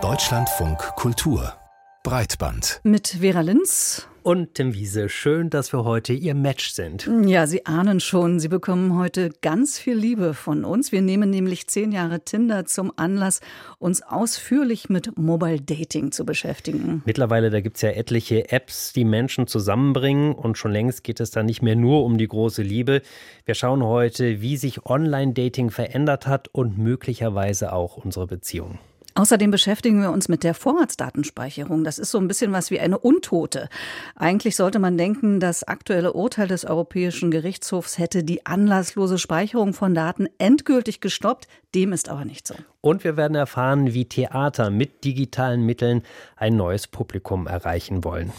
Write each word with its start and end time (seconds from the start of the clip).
Deutschlandfunk 0.00 0.78
Kultur 0.96 1.54
Breitband. 2.04 2.82
Mit 2.84 3.16
Vera 3.20 3.40
Linz. 3.40 4.06
Und 4.22 4.56
Tim 4.56 4.74
Wiese, 4.74 5.08
schön, 5.08 5.48
dass 5.48 5.72
wir 5.72 5.84
heute 5.84 6.12
Ihr 6.12 6.34
Match 6.34 6.68
sind. 6.68 7.08
Ja, 7.24 7.46
Sie 7.46 7.64
ahnen 7.64 7.98
schon, 7.98 8.40
Sie 8.40 8.48
bekommen 8.48 8.98
heute 8.98 9.30
ganz 9.40 9.78
viel 9.78 9.94
Liebe 9.94 10.34
von 10.34 10.66
uns. 10.66 10.92
Wir 10.92 11.00
nehmen 11.00 11.30
nämlich 11.30 11.66
zehn 11.66 11.92
Jahre 11.92 12.20
Tinder 12.20 12.66
zum 12.66 12.92
Anlass, 12.96 13.40
uns 13.78 14.02
ausführlich 14.02 14.90
mit 14.90 15.16
Mobile 15.16 15.62
Dating 15.62 16.12
zu 16.12 16.26
beschäftigen. 16.26 17.02
Mittlerweile, 17.06 17.48
da 17.48 17.62
gibt 17.62 17.76
es 17.76 17.82
ja 17.82 17.90
etliche 17.90 18.52
Apps, 18.52 18.92
die 18.92 19.06
Menschen 19.06 19.46
zusammenbringen 19.46 20.34
und 20.34 20.58
schon 20.58 20.72
längst 20.72 21.04
geht 21.04 21.20
es 21.20 21.30
da 21.30 21.42
nicht 21.42 21.62
mehr 21.62 21.76
nur 21.76 22.04
um 22.04 22.18
die 22.18 22.28
große 22.28 22.62
Liebe. 22.62 23.00
Wir 23.46 23.54
schauen 23.54 23.82
heute, 23.82 24.42
wie 24.42 24.58
sich 24.58 24.84
Online-Dating 24.84 25.70
verändert 25.70 26.26
hat 26.26 26.48
und 26.48 26.76
möglicherweise 26.76 27.72
auch 27.72 27.96
unsere 27.96 28.26
Beziehung. 28.26 28.78
Außerdem 29.16 29.52
beschäftigen 29.52 30.02
wir 30.02 30.10
uns 30.10 30.28
mit 30.28 30.42
der 30.42 30.54
Vorratsdatenspeicherung. 30.54 31.84
Das 31.84 32.00
ist 32.00 32.10
so 32.10 32.18
ein 32.18 32.26
bisschen 32.26 32.50
was 32.50 32.72
wie 32.72 32.80
eine 32.80 32.98
Untote. 32.98 33.68
Eigentlich 34.16 34.56
sollte 34.56 34.80
man 34.80 34.98
denken, 34.98 35.38
das 35.38 35.62
aktuelle 35.62 36.14
Urteil 36.14 36.48
des 36.48 36.64
Europäischen 36.64 37.30
Gerichtshofs 37.30 37.98
hätte 37.98 38.24
die 38.24 38.44
anlasslose 38.44 39.18
Speicherung 39.18 39.72
von 39.72 39.94
Daten 39.94 40.26
endgültig 40.38 41.00
gestoppt. 41.00 41.46
Dem 41.76 41.92
ist 41.92 42.08
aber 42.08 42.24
nicht 42.24 42.46
so. 42.48 42.56
Und 42.80 43.04
wir 43.04 43.16
werden 43.16 43.36
erfahren, 43.36 43.94
wie 43.94 44.04
Theater 44.04 44.70
mit 44.70 45.04
digitalen 45.04 45.62
Mitteln 45.64 46.02
ein 46.34 46.56
neues 46.56 46.88
Publikum 46.88 47.46
erreichen 47.46 48.02
wollen. 48.02 48.32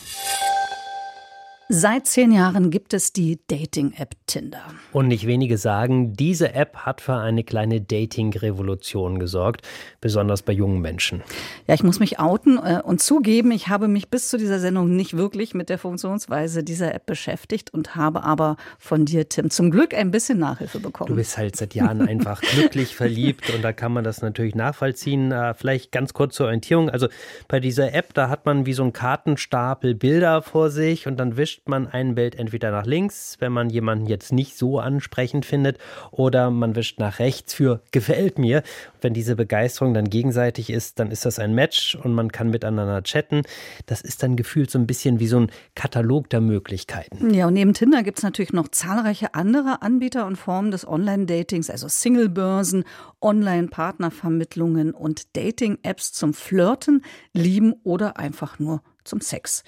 Seit 1.68 2.06
zehn 2.06 2.32
Jahren 2.32 2.70
gibt 2.70 2.94
es 2.94 3.12
die 3.12 3.40
Dating-App 3.48 4.14
Tinder. 4.28 4.62
Und 4.92 5.08
nicht 5.08 5.26
wenige 5.26 5.58
sagen, 5.58 6.14
diese 6.14 6.54
App 6.54 6.78
hat 6.78 7.02
für 7.02 7.16
eine 7.16 7.44
kleine 7.44 7.82
Dating-Revolution 7.82 9.18
gesorgt, 9.18 9.68
besonders 10.00 10.44
bei 10.44 10.54
jungen 10.54 10.80
Menschen. 10.80 11.24
Ja, 11.66 11.74
ich 11.74 11.82
muss 11.82 12.00
mich 12.00 12.20
outen 12.20 12.60
äh, 12.60 12.82
und 12.84 13.02
zugeben, 13.02 13.52
ich 13.52 13.68
habe 13.68 13.88
mich 13.88 14.10
bis 14.10 14.30
zu 14.30 14.38
dieser 14.38 14.60
Sendung 14.60 14.96
nicht 14.96 15.18
wirklich 15.18 15.56
mit 15.56 15.70
der 15.70 15.80
Funktionsweise 15.80 16.64
dieser 16.64 16.94
App 16.94 17.08
beschäftigt 17.08 17.74
und 17.74 17.96
habe 17.96 18.24
aber 18.24 18.58
von 18.78 19.06
dir, 19.06 19.28
Tim, 19.28 19.50
zum 19.50 19.72
Glück 19.72 19.96
ein 19.96 20.12
bisschen 20.12 20.38
Nachhilfe 20.38 20.80
bekommen. 20.80 21.08
Du 21.08 21.16
bist 21.16 21.36
halt 21.36 21.56
seit 21.56 21.74
Jahren 21.74 22.08
einfach 22.08 22.42
glücklich 22.42 22.96
verliebt 22.96 23.50
und 23.50 23.64
da 23.64 23.74
kann 23.74 23.92
man 23.92 24.04
das 24.04 24.22
natürlich 24.22 24.54
nachvollziehen. 24.54 25.32
Äh, 25.32 25.56
vielleicht 25.56 25.92
ganz 25.92 26.14
kurz 26.14 26.36
zur 26.36 26.46
Orientierung. 26.46 26.92
Also 26.92 27.08
bei 27.48 27.60
dieser 27.60 27.92
App, 27.96 28.14
da 28.14 28.30
hat 28.30 28.46
man 28.46 28.68
wie 28.68 28.74
so 28.74 28.84
ein 28.84 28.94
Kartenstapel 28.94 29.96
Bilder 29.96 30.44
vor 30.44 30.70
sich 30.70 31.08
und 31.08 31.18
dann 31.18 31.38
wischt 31.38 31.55
wischt 31.56 31.70
man 31.70 31.88
ein 31.88 32.16
Bild 32.16 32.36
entweder 32.36 32.70
nach 32.72 32.86
links, 32.86 33.38
wenn 33.40 33.54
man 33.54 33.70
jemanden 33.70 34.08
jetzt 34.08 34.34
nicht 34.34 34.58
so 34.58 34.80
ansprechend 34.80 35.46
findet, 35.46 35.78
oder 36.12 36.52
man 36.52 36.76
wischt 36.76 37.00
nach 37.00 37.20
rechts 37.20 37.54
für 37.54 37.82
gefällt 37.92 38.38
mir. 38.38 38.62
Wenn 39.00 39.14
diese 39.14 39.38
Begeisterung 39.38 39.94
dann 39.94 40.10
gegenseitig 40.10 40.70
ist, 40.70 41.00
dann 41.00 41.12
ist 41.12 41.26
das 41.26 41.40
ein 41.40 41.56
Match 41.56 41.96
und 41.96 42.14
man 42.14 42.30
kann 42.32 42.50
miteinander 42.50 43.02
chatten. 43.04 43.44
Das 43.86 44.02
ist 44.02 44.22
dann 44.22 44.36
gefühlt 44.36 44.70
so 44.70 44.78
ein 44.78 44.86
bisschen 44.86 45.22
wie 45.22 45.28
so 45.28 45.40
ein 45.40 45.52
Katalog 45.76 46.30
der 46.30 46.42
Möglichkeiten. 46.42 47.34
Ja, 47.34 47.48
und 47.48 47.54
neben 47.54 47.74
Tinder 47.74 48.04
gibt 48.04 48.18
es 48.18 48.24
natürlich 48.24 48.52
noch 48.52 48.68
zahlreiche 48.68 49.34
andere 49.34 49.82
Anbieter 49.82 50.26
und 50.26 50.36
Formen 50.36 50.72
des 50.72 50.86
Online-Datings, 50.86 51.70
also 51.70 51.88
Singlebörsen, 51.88 52.84
Online-Partnervermittlungen 53.22 54.94
und 54.94 55.38
Dating-Apps 55.38 56.12
zum 56.12 56.34
Flirten, 56.34 57.02
Lieben 57.34 57.74
oder 57.84 58.18
einfach 58.18 58.60
nur 58.60 58.82
zum 59.06 59.22
Sex. 59.22 59.64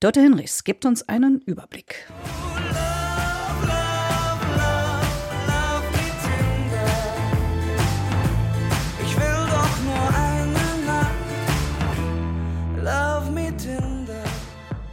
Dörte 0.00 0.20
Hinrichs 0.20 0.64
gibt 0.64 0.84
uns 0.84 1.08
einen 1.08 1.40
Überblick. 1.40 2.06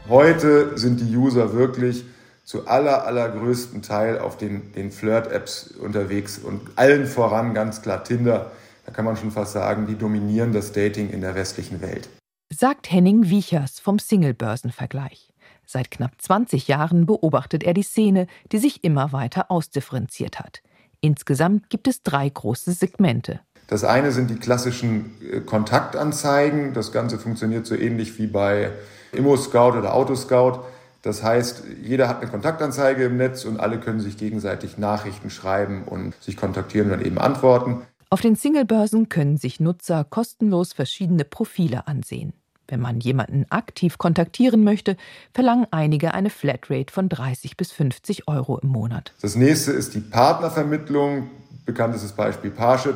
Heute 0.10 0.76
sind 0.76 1.02
die 1.02 1.16
User 1.16 1.54
wirklich 1.54 2.04
zu 2.44 2.68
aller, 2.68 3.06
allergrößten 3.06 3.84
Teil 3.84 4.18
auf 4.18 4.38
den, 4.38 4.74
den 4.74 4.90
Flirt-Apps 4.90 5.76
unterwegs 5.80 6.40
und 6.40 6.62
allen 6.78 7.06
voran 7.06 7.54
ganz 7.54 7.84
klar 7.84 8.04
Tinder. 8.04 8.52
Da 8.88 8.92
kann 8.92 9.06
man 9.06 9.18
schon 9.18 9.30
fast 9.30 9.54
sagen, 9.54 9.86
die 9.86 9.96
dominieren 9.96 10.52
das 10.52 10.72
Dating 10.72 11.12
in 11.12 11.22
der 11.22 11.36
westlichen 11.36 11.80
Welt 11.84 12.10
sagt 12.52 12.92
Henning 12.92 13.30
Wiechers 13.30 13.80
vom 13.80 14.00
Singlebörsenvergleich. 14.00 15.32
Seit 15.66 15.92
knapp 15.92 16.20
20 16.20 16.68
Jahren 16.68 17.06
beobachtet 17.06 17.64
er 17.64 17.76
die 17.76 17.84
Szene, 17.84 18.26
die 18.52 18.58
sich 18.58 18.84
immer 18.84 19.12
weiter 19.12 19.52
ausdifferenziert 19.52 20.40
hat. 20.40 20.62
Insgesamt 21.00 21.70
gibt 21.70 21.88
es 21.88 22.02
drei 22.02 22.28
große 22.28 22.72
Segmente. 22.74 23.40
Das 23.68 23.84
eine 23.84 24.12
sind 24.12 24.32
die 24.32 24.36
klassischen 24.36 25.12
äh, 25.32 25.42
Kontaktanzeigen. 25.42 26.74
Das 26.74 26.92
Ganze 26.92 27.20
funktioniert 27.20 27.68
so 27.68 27.76
ähnlich 27.76 28.18
wie 28.18 28.26
bei 28.26 28.72
ImmoScout 29.12 29.78
oder 29.78 29.94
Autoscout. 29.94 30.64
Das 31.04 31.24
heißt, 31.24 31.64
jeder 31.84 32.10
hat 32.10 32.22
eine 32.22 32.32
Kontaktanzeige 32.32 33.06
im 33.06 33.18
Netz 33.18 33.46
und 33.46 33.60
alle 33.60 33.80
können 33.80 34.00
sich 34.00 34.18
gegenseitig 34.18 34.80
Nachrichten 34.80 35.30
schreiben 35.30 35.84
und 35.84 36.16
sich 36.22 36.36
kontaktieren 36.36 36.90
und 36.90 36.98
dann 36.98 37.06
eben 37.06 37.20
antworten. 37.20 37.84
Auf 38.10 38.22
den 38.22 38.36
Singlebörsen 38.36 39.08
können 39.08 39.38
sich 39.38 39.60
Nutzer 39.60 40.04
kostenlos 40.04 40.74
verschiedene 40.74 41.24
Profile 41.24 41.88
ansehen. 41.88 42.34
Wenn 42.70 42.80
man 42.80 43.00
jemanden 43.00 43.46
aktiv 43.50 43.98
kontaktieren 43.98 44.64
möchte, 44.64 44.96
verlangen 45.34 45.66
einige 45.72 46.14
eine 46.14 46.30
Flatrate 46.30 46.94
von 46.94 47.10
30 47.10 47.58
bis 47.58 47.72
50 47.72 48.28
Euro 48.28 48.60
im 48.60 48.70
Monat. 48.70 49.14
Das 49.22 49.36
nächste 49.36 49.72
ist 49.72 49.96
die 49.96 50.02
Partnervermittlung. 50.02 51.32
Bekanntestes 51.66 52.12
Beispiel 52.14 52.52
Parship. 52.52 52.96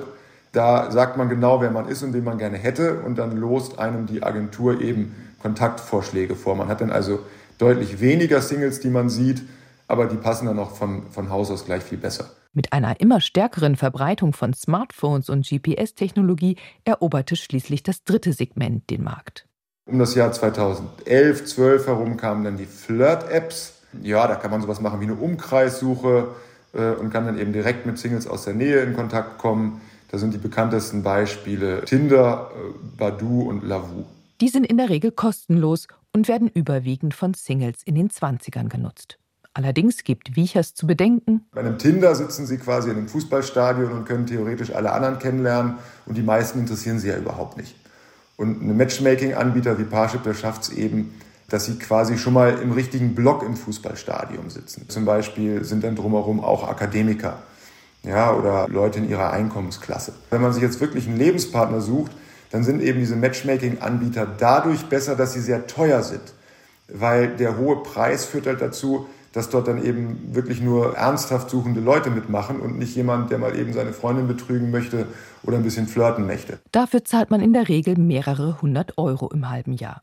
Da 0.52 0.92
sagt 0.92 1.18
man 1.18 1.30
genau, 1.30 1.62
wer 1.62 1.72
man 1.72 1.88
ist 1.88 2.04
und 2.04 2.14
wen 2.14 2.24
man 2.24 2.38
gerne 2.38 2.58
hätte 2.58 3.02
und 3.02 3.18
dann 3.18 3.36
lost 3.36 3.80
einem 3.80 4.06
die 4.06 4.22
Agentur 4.22 4.80
eben 4.82 5.16
Kontaktvorschläge 5.42 6.36
vor. 6.36 6.56
Man 6.56 6.68
hat 6.68 6.82
dann 6.82 6.92
also 6.92 7.20
deutlich 7.58 8.00
weniger 8.00 8.42
Singles, 8.42 8.80
die 8.80 8.90
man 8.90 9.10
sieht, 9.10 9.42
aber 9.88 10.06
die 10.06 10.16
passen 10.16 10.46
dann 10.46 10.60
auch 10.60 10.72
von, 10.72 11.10
von 11.10 11.32
Haus 11.32 11.50
aus 11.50 11.66
gleich 11.66 11.84
viel 11.84 11.98
besser. 11.98 12.30
Mit 12.54 12.72
einer 12.72 13.00
immer 13.00 13.20
stärkeren 13.20 13.76
Verbreitung 13.76 14.34
von 14.34 14.54
Smartphones 14.54 15.30
und 15.30 15.48
GPS-Technologie 15.48 16.58
eroberte 16.86 17.36
schließlich 17.36 17.82
das 17.82 18.04
dritte 18.04 18.32
Segment 18.32 18.92
den 18.92 19.04
Markt. 19.04 19.48
Um 19.86 20.00
das 20.00 20.16
Jahr 20.16 20.32
2011, 20.32 21.46
12 21.46 21.88
herum 21.88 22.16
kamen 22.16 22.46
dann 22.46 22.56
die 22.56 22.66
Flirt-Apps. 22.66 23.74
Ja, 24.02 24.28
da 24.28 24.36
kann 24.36 24.50
man 24.50 24.62
sowas 24.62 24.80
machen 24.80 25.02
wie 25.02 25.06
eine 25.06 25.16
Umkreissuche 25.16 26.30
äh, 26.74 26.92
und 26.92 27.12
kann 27.12 27.26
dann 27.26 27.38
eben 27.38 27.52
direkt 27.52 27.86
mit 27.86 27.98
Singles 27.98 28.26
aus 28.26 28.46
der 28.46 28.54
Nähe 28.54 28.80
in 28.80 28.96
Kontakt 28.96 29.38
kommen. 29.40 29.82
Da 30.10 30.18
sind 30.18 30.34
die 30.34 30.38
bekanntesten 30.38 31.04
Beispiele 31.04 31.84
Tinder, 31.84 32.52
äh, 32.56 32.98
Badu 32.98 33.50
und 33.50 33.64
Lavu. 33.64 34.06
Die 34.40 34.48
sind 34.48 34.66
in 34.66 34.78
der 34.78 34.90
Regel 34.90 35.12
kostenlos 35.12 35.88
und 36.14 36.30
werden 36.30 36.48
überwiegend 36.48 37.14
von 37.14 37.34
Singles 37.34 37.84
in 37.84 37.96
den 37.96 38.10
20ern 38.10 38.70
genutzt. 38.70 39.18
Allerdings 39.54 40.04
gibt 40.04 40.36
Wiechers 40.36 40.74
zu 40.74 40.88
bedenken. 40.88 41.46
Bei 41.52 41.60
einem 41.60 41.78
Tinder 41.78 42.16
sitzen 42.16 42.46
Sie 42.46 42.58
quasi 42.58 42.90
in 42.90 42.98
einem 42.98 43.08
Fußballstadion 43.10 43.92
und 43.92 44.06
können 44.06 44.26
theoretisch 44.26 44.74
alle 44.74 44.94
anderen 44.94 45.20
kennenlernen 45.20 45.76
und 46.06 46.18
die 46.18 46.24
meisten 46.24 46.60
interessieren 46.60 47.00
Sie 47.00 47.10
ja 47.10 47.18
überhaupt 47.18 47.58
nicht. 47.58 47.76
Und 48.38 48.62
ein 48.62 48.78
Matchmaking-Anbieter 48.78 49.78
wie 49.78 49.84
Parship, 49.84 50.24
der 50.24 50.34
schafft 50.34 50.64
es 50.64 50.70
eben, 50.70 51.14
dass 51.50 51.66
sie 51.66 51.78
quasi 51.78 52.18
schon 52.18 52.34
mal 52.34 52.60
im 52.60 52.72
richtigen 52.72 53.14
Block 53.14 53.44
im 53.44 53.56
Fußballstadion 53.56 54.50
sitzen. 54.50 54.90
Zum 54.90 55.06
Beispiel 55.06 55.64
sind 55.64 55.84
dann 55.84 55.96
drumherum 55.96 56.44
auch 56.44 56.68
Akademiker 56.68 57.44
ja, 58.04 58.34
oder 58.34 58.68
Leute 58.70 59.00
in 59.00 59.10
ihrer 59.10 59.32
Einkommensklasse. 59.32 60.14
Wenn 60.30 60.42
man 60.42 60.54
sich 60.54 60.64
jetzt 60.64 60.82
wirklich 60.82 61.08
einen 61.08 61.18
Lebenspartner 61.18 61.82
sucht, 61.82 62.12
dann 62.52 62.64
sind 62.64 62.82
eben 62.82 63.00
diese 63.00 63.16
Matchmaking-Anbieter 63.16 64.28
dadurch 64.38 64.86
besser, 64.86 65.16
dass 65.16 65.34
sie 65.34 65.42
sehr 65.42 65.68
teuer 65.68 66.04
sind. 66.04 66.34
Weil 66.88 67.36
der 67.36 67.58
hohe 67.58 67.82
Preis 67.82 68.26
führt 68.26 68.46
halt 68.46 68.62
dazu, 68.62 69.08
dass 69.34 69.50
dort 69.50 69.68
dann 69.68 69.84
eben 69.84 70.34
wirklich 70.34 70.62
nur 70.62 70.96
ernsthaft 70.96 71.50
suchende 71.50 71.82
Leute 71.82 72.10
mitmachen 72.10 72.60
und 72.60 72.80
nicht 72.80 72.96
jemand, 72.96 73.32
der 73.32 73.40
mal 73.40 73.58
eben 73.58 73.74
seine 73.74 73.92
Freundin 73.92 74.28
betrügen 74.28 74.72
möchte 74.72 75.08
oder 75.44 75.58
ein 75.58 75.64
bisschen 75.64 75.88
flirten 75.88 76.26
möchte. 76.26 76.60
Dafür 76.72 77.04
zahlt 77.04 77.30
man 77.30 77.42
in 77.42 77.52
der 77.52 77.68
Regel 77.68 77.98
mehrere 77.98 78.62
hundert 78.62 78.98
Euro 78.98 79.30
im 79.30 79.50
halben 79.50 79.74
Jahr. 79.74 80.02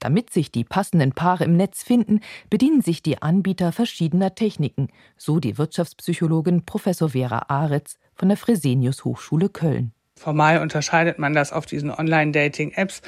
Damit 0.00 0.30
sich 0.30 0.50
die 0.50 0.64
passenden 0.64 1.12
Paare 1.12 1.44
im 1.44 1.56
Netz 1.56 1.84
finden, 1.84 2.20
bedienen 2.50 2.82
sich 2.82 3.04
die 3.04 3.22
Anbieter 3.22 3.70
verschiedener 3.70 4.34
Techniken, 4.34 4.88
so 5.16 5.38
die 5.38 5.58
Wirtschaftspsychologin 5.58 6.66
Professor 6.66 7.10
Vera 7.10 7.44
Aretz 7.46 7.98
von 8.12 8.28
der 8.28 8.36
Fresenius 8.36 9.04
Hochschule 9.04 9.48
Köln. 9.48 9.92
Formal 10.22 10.58
unterscheidet 10.58 11.18
man 11.18 11.34
das 11.34 11.52
auf 11.52 11.66
diesen 11.66 11.90
Online-Dating-Apps 11.90 13.02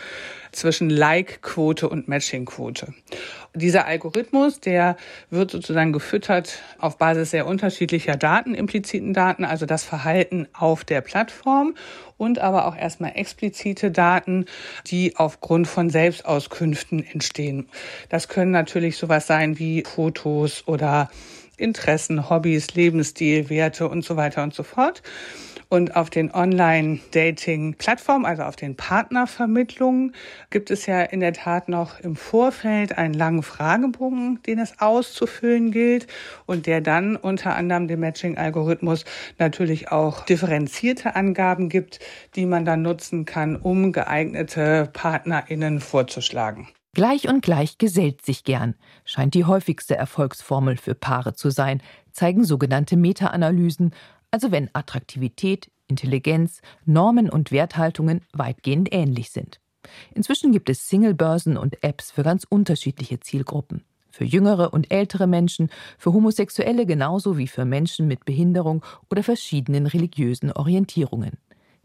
zwischen 0.50 0.90
Like-Quote 0.90 1.88
und 1.88 2.08
Matching-Quote. 2.08 2.92
Dieser 3.54 3.86
Algorithmus, 3.86 4.58
der 4.58 4.96
wird 5.30 5.52
sozusagen 5.52 5.92
gefüttert 5.92 6.58
auf 6.80 6.98
Basis 6.98 7.30
sehr 7.30 7.46
unterschiedlicher 7.46 8.16
Daten, 8.16 8.56
impliziten 8.56 9.14
Daten, 9.14 9.44
also 9.44 9.64
das 9.64 9.84
Verhalten 9.84 10.48
auf 10.52 10.82
der 10.82 11.02
Plattform 11.02 11.76
und 12.16 12.40
aber 12.40 12.66
auch 12.66 12.76
erstmal 12.76 13.12
explizite 13.14 13.92
Daten, 13.92 14.46
die 14.88 15.16
aufgrund 15.16 15.68
von 15.68 15.90
Selbstauskünften 15.90 17.06
entstehen. 17.06 17.68
Das 18.08 18.26
können 18.26 18.50
natürlich 18.50 18.96
sowas 18.96 19.28
sein 19.28 19.60
wie 19.60 19.84
Fotos 19.84 20.66
oder 20.66 21.10
Interessen, 21.56 22.28
Hobbys, 22.28 22.74
Lebensstil, 22.74 23.48
Werte 23.50 23.88
und 23.88 24.04
so 24.04 24.16
weiter 24.16 24.42
und 24.42 24.52
so 24.52 24.64
fort. 24.64 25.02
Und 25.68 25.96
auf 25.96 26.10
den 26.10 26.32
Online-Dating-Plattformen, 26.32 28.24
also 28.24 28.42
auf 28.42 28.56
den 28.56 28.76
Partnervermittlungen, 28.76 30.14
gibt 30.50 30.70
es 30.70 30.86
ja 30.86 31.02
in 31.02 31.20
der 31.20 31.32
Tat 31.32 31.68
noch 31.68 32.00
im 32.00 32.16
Vorfeld 32.16 32.96
einen 32.96 33.14
langen 33.14 33.42
Fragebogen, 33.42 34.40
den 34.46 34.58
es 34.58 34.80
auszufüllen 34.80 35.70
gilt 35.70 36.06
und 36.46 36.66
der 36.66 36.80
dann 36.80 37.16
unter 37.16 37.56
anderem 37.56 37.88
dem 37.88 38.00
Matching-Algorithmus 38.00 39.04
natürlich 39.38 39.90
auch 39.90 40.24
differenzierte 40.24 41.16
Angaben 41.16 41.68
gibt, 41.68 42.00
die 42.36 42.46
man 42.46 42.64
dann 42.64 42.82
nutzen 42.82 43.24
kann, 43.24 43.56
um 43.56 43.92
geeignete 43.92 44.90
PartnerInnen 44.92 45.80
vorzuschlagen. 45.80 46.68
Gleich 46.94 47.28
und 47.28 47.42
gleich 47.42 47.78
gesellt 47.78 48.24
sich 48.24 48.44
gern, 48.44 48.76
scheint 49.04 49.34
die 49.34 49.44
häufigste 49.44 49.96
Erfolgsformel 49.96 50.76
für 50.76 50.94
Paare 50.94 51.34
zu 51.34 51.50
sein, 51.50 51.82
zeigen 52.12 52.44
sogenannte 52.44 52.96
Meta-Analysen, 52.96 53.92
also 54.34 54.50
wenn 54.50 54.68
Attraktivität, 54.72 55.70
Intelligenz, 55.86 56.60
Normen 56.84 57.30
und 57.30 57.52
Werthaltungen 57.52 58.20
weitgehend 58.32 58.88
ähnlich 58.90 59.30
sind. 59.30 59.60
Inzwischen 60.12 60.50
gibt 60.50 60.68
es 60.68 60.88
Single-Börsen 60.88 61.56
und 61.56 61.84
Apps 61.84 62.10
für 62.10 62.24
ganz 62.24 62.42
unterschiedliche 62.42 63.20
Zielgruppen. 63.20 63.84
Für 64.10 64.24
jüngere 64.24 64.74
und 64.74 64.90
ältere 64.90 65.28
Menschen, 65.28 65.70
für 65.98 66.12
Homosexuelle 66.12 66.84
genauso 66.84 67.38
wie 67.38 67.46
für 67.46 67.64
Menschen 67.64 68.08
mit 68.08 68.24
Behinderung 68.24 68.84
oder 69.08 69.22
verschiedenen 69.22 69.86
religiösen 69.86 70.50
Orientierungen. 70.50 71.38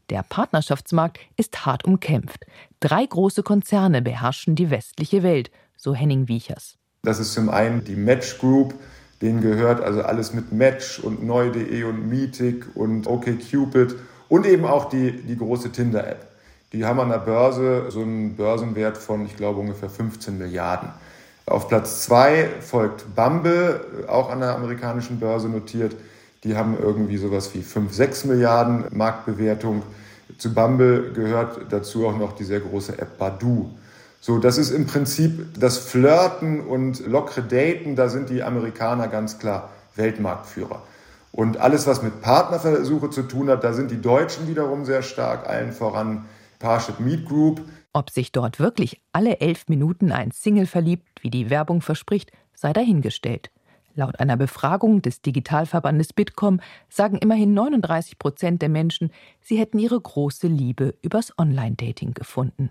Der 0.09 0.23
Partnerschaftsmarkt 0.23 1.19
ist 1.37 1.67
hart 1.67 1.85
umkämpft. 1.85 2.47
Drei 2.79 3.05
große 3.05 3.43
Konzerne 3.43 4.01
beherrschen 4.01 4.55
die 4.55 4.71
westliche 4.71 5.21
Welt, 5.21 5.51
so 5.77 5.93
Henning 5.93 6.27
Wiechers. 6.27 6.79
Das 7.03 7.19
ist 7.19 7.33
zum 7.33 7.49
einen 7.49 7.83
die 7.83 7.95
Match 7.95 8.39
Group, 8.39 8.73
denen 9.21 9.41
gehört 9.41 9.81
also 9.81 10.01
alles 10.01 10.33
mit 10.33 10.51
Match 10.51 10.99
und 10.99 11.23
neu.de 11.23 11.83
und 11.83 12.07
Meetic 12.09 12.65
und 12.75 13.07
OkCupid 13.07 13.95
und 14.29 14.45
eben 14.45 14.65
auch 14.65 14.89
die, 14.89 15.11
die 15.11 15.37
große 15.37 15.71
Tinder-App. 15.71 16.27
Die 16.71 16.85
haben 16.85 16.99
an 16.99 17.09
der 17.09 17.17
Börse 17.17 17.85
so 17.89 18.01
einen 18.01 18.35
Börsenwert 18.35 18.97
von, 18.97 19.25
ich 19.25 19.35
glaube, 19.35 19.59
ungefähr 19.59 19.89
15 19.89 20.37
Milliarden. 20.37 20.89
Auf 21.47 21.67
Platz 21.67 22.03
zwei 22.03 22.47
folgt 22.61 23.15
Bumble, 23.15 24.05
auch 24.07 24.29
an 24.29 24.39
der 24.39 24.55
amerikanischen 24.55 25.19
Börse 25.19 25.49
notiert. 25.49 25.95
Die 26.43 26.55
haben 26.55 26.77
irgendwie 26.79 27.17
sowas 27.17 27.53
wie 27.55 27.63
5, 27.63 27.91
6 27.91 28.25
Milliarden 28.25 28.85
Marktbewertung. 28.91 29.81
Zu 30.37 30.53
Bumble 30.53 31.11
gehört 31.13 31.59
dazu 31.71 32.07
auch 32.07 32.17
noch 32.17 32.33
die 32.33 32.43
sehr 32.43 32.59
große 32.59 32.99
App 32.99 33.17
Badu. 33.17 33.71
So, 34.21 34.37
das 34.37 34.57
ist 34.57 34.71
im 34.71 34.85
Prinzip 34.85 35.59
das 35.59 35.77
Flirten 35.77 36.59
und 36.61 37.05
lockere 37.07 37.41
Daten, 37.41 37.95
da 37.95 38.09
sind 38.09 38.29
die 38.29 38.43
Amerikaner 38.43 39.07
ganz 39.07 39.39
klar 39.39 39.69
Weltmarktführer. 39.95 40.81
Und 41.31 41.57
alles, 41.57 41.87
was 41.87 42.01
mit 42.01 42.21
Partnerversuche 42.21 43.09
zu 43.09 43.23
tun 43.23 43.49
hat, 43.49 43.63
da 43.63 43.71
sind 43.71 43.91
die 43.91 44.01
Deutschen 44.01 44.47
wiederum 44.47 44.83
sehr 44.83 45.03
stark, 45.03 45.47
allen 45.47 45.71
voran 45.71 46.25
Parship 46.59 46.99
Meet 46.99 47.25
Group. 47.25 47.61
Ob 47.93 48.09
sich 48.09 48.31
dort 48.31 48.59
wirklich 48.59 49.01
alle 49.13 49.39
elf 49.39 49.69
Minuten 49.69 50.11
ein 50.11 50.31
Single 50.31 50.65
verliebt, 50.65 51.07
wie 51.21 51.29
die 51.29 51.49
Werbung 51.49 51.81
verspricht, 51.81 52.31
sei 52.53 52.73
dahingestellt. 52.73 53.51
Laut 53.95 54.19
einer 54.19 54.37
Befragung 54.37 55.01
des 55.01 55.21
Digitalverbandes 55.21 56.13
Bitkom 56.13 56.59
sagen 56.89 57.17
immerhin 57.17 57.53
39 57.53 58.19
Prozent 58.19 58.61
der 58.61 58.69
Menschen, 58.69 59.11
sie 59.41 59.57
hätten 59.57 59.79
ihre 59.79 59.99
große 59.99 60.47
Liebe 60.47 60.95
übers 61.01 61.33
Online-Dating 61.37 62.13
gefunden. 62.13 62.69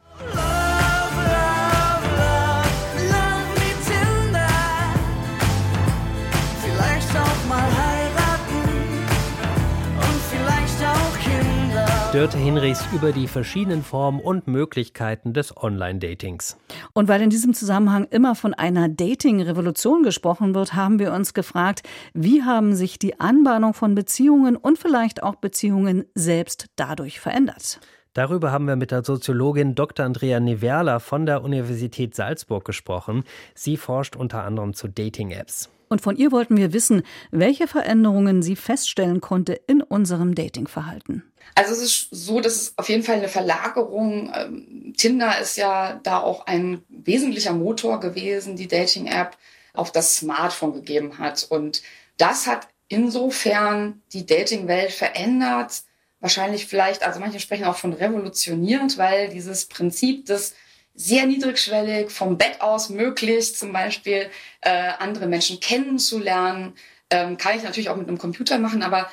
Dörte 12.19 12.37
Hinrichs 12.37 12.85
über 12.93 13.13
die 13.13 13.29
verschiedenen 13.29 13.85
Formen 13.85 14.19
und 14.19 14.49
Möglichkeiten 14.49 15.35
des 15.35 15.57
Online-Datings. 15.57 16.57
Und 16.93 17.07
weil 17.07 17.23
in 17.23 17.31
diesem 17.31 17.55
Zusammenhang 17.55 18.09
immer 18.11 18.35
von 18.35 18.55
einer 18.55 18.89
Dating-Revolution 18.89 20.03
gesprochen 20.03 20.53
wird, 20.53 20.75
haben 20.75 20.99
wir 20.99 21.13
uns 21.13 21.33
gefragt, 21.33 21.85
wie 22.15 22.43
haben 22.43 22.75
sich 22.75 22.99
die 22.99 23.21
Anbahnung 23.21 23.73
von 23.73 23.95
Beziehungen 23.95 24.57
und 24.57 24.81
vielleicht 24.81 25.23
auch 25.23 25.37
Beziehungen 25.37 26.07
selbst 26.17 26.67
dadurch 26.75 27.21
verändert? 27.21 27.79
Darüber 28.15 28.51
haben 28.51 28.67
wir 28.67 28.75
mit 28.75 28.91
der 28.91 29.05
Soziologin 29.05 29.77
Dr. 29.77 30.05
Andrea 30.05 30.41
Niverla 30.41 30.99
von 30.99 31.25
der 31.25 31.45
Universität 31.45 32.17
Salzburg 32.17 32.65
gesprochen. 32.65 33.23
Sie 33.55 33.77
forscht 33.77 34.17
unter 34.17 34.43
anderem 34.43 34.75
zu 34.75 34.89
Dating-Apps. 34.89 35.71
Und 35.89 36.01
von 36.01 36.17
ihr 36.17 36.33
wollten 36.33 36.57
wir 36.57 36.73
wissen, 36.73 37.03
welche 37.31 37.67
Veränderungen 37.67 38.43
sie 38.43 38.57
feststellen 38.57 39.21
konnte 39.21 39.61
in 39.67 39.83
unserem 39.83 40.35
Datingverhalten. 40.35 41.25
Also 41.55 41.73
es 41.73 41.83
ist 41.83 42.09
so, 42.11 42.41
dass 42.41 42.55
es 42.55 42.75
auf 42.77 42.89
jeden 42.89 43.03
Fall 43.03 43.17
eine 43.17 43.29
Verlagerung. 43.29 44.33
Ähm, 44.35 44.95
Tinder 44.97 45.41
ist 45.41 45.57
ja 45.57 46.01
da 46.03 46.19
auch 46.19 46.47
ein 46.47 46.83
wesentlicher 46.89 47.53
Motor 47.53 48.01
gewesen, 48.01 48.57
die 48.57 48.69
Dating-App 48.69 49.37
auf 49.73 49.93
das 49.93 50.17
Smartphone 50.17 50.75
gegeben 50.75 51.19
hat. 51.19 51.47
Und 51.49 51.83
das 52.17 52.47
hat 52.47 52.69
insofern 52.89 54.03
die 54.13 54.27
Dating-Welt 54.27 54.93
verändert. 54.93 55.83
Wahrscheinlich 56.21 56.67
vielleicht, 56.67 57.03
also 57.03 57.21
manche 57.21 57.41
sprechen 57.41 57.65
auch 57.65 57.77
von 57.77 57.93
revolutioniert, 57.93 58.99
weil 58.99 59.29
dieses 59.29 59.67
Prinzip 59.67 60.27
des 60.27 60.55
sehr 60.99 61.27
niedrigschwellig 61.27 62.11
vom 62.11 62.37
Bett 62.39 62.61
aus 62.61 62.91
möglich, 62.91 63.55
zum 63.55 63.73
Beispiel 63.73 64.31
äh, 64.63 64.91
andere 64.99 65.29
Menschen 65.29 65.61
kennenzulernen. 65.61 66.75
Ähm, 67.09 67.37
kann 67.37 67.57
ich 67.57 67.63
natürlich 67.63 67.89
auch 67.89 67.97
mit 67.97 68.09
einem 68.09 68.19
Computer 68.19 68.59
machen, 68.59 68.83
aber 68.83 69.09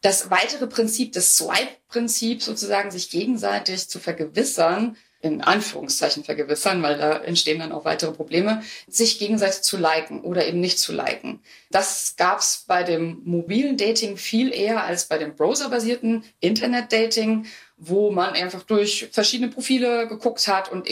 das 0.00 0.30
weitere 0.30 0.66
Prinzip, 0.66 1.12
das 1.12 1.36
Swipe-Prinzip 1.36 2.42
sozusagen, 2.42 2.90
sich 2.90 3.10
gegenseitig 3.10 3.88
zu 3.88 4.00
vergewissern, 4.00 4.96
in 5.22 5.40
Anführungszeichen 5.40 6.24
vergewissern, 6.24 6.82
weil 6.82 6.98
da 6.98 7.18
entstehen 7.18 7.60
dann 7.60 7.72
auch 7.72 7.84
weitere 7.84 8.10
Probleme, 8.10 8.62
sich 8.88 9.18
gegenseitig 9.18 9.62
zu 9.62 9.76
liken 9.76 10.22
oder 10.22 10.48
eben 10.48 10.60
nicht 10.60 10.80
zu 10.80 10.92
liken. 10.92 11.40
Das 11.70 12.14
gab's 12.16 12.64
bei 12.66 12.82
dem 12.82 13.20
mobilen 13.24 13.76
Dating 13.76 14.16
viel 14.16 14.52
eher 14.52 14.82
als 14.82 15.06
bei 15.06 15.18
dem 15.18 15.36
browserbasierten 15.36 16.24
Internet-Dating, 16.40 17.46
wo 17.76 18.10
man 18.10 18.32
einfach 18.32 18.62
durch 18.62 19.10
verschiedene 19.12 19.50
Profile 19.50 20.08
geguckt 20.08 20.48
hat 20.48 20.72
und 20.72 20.88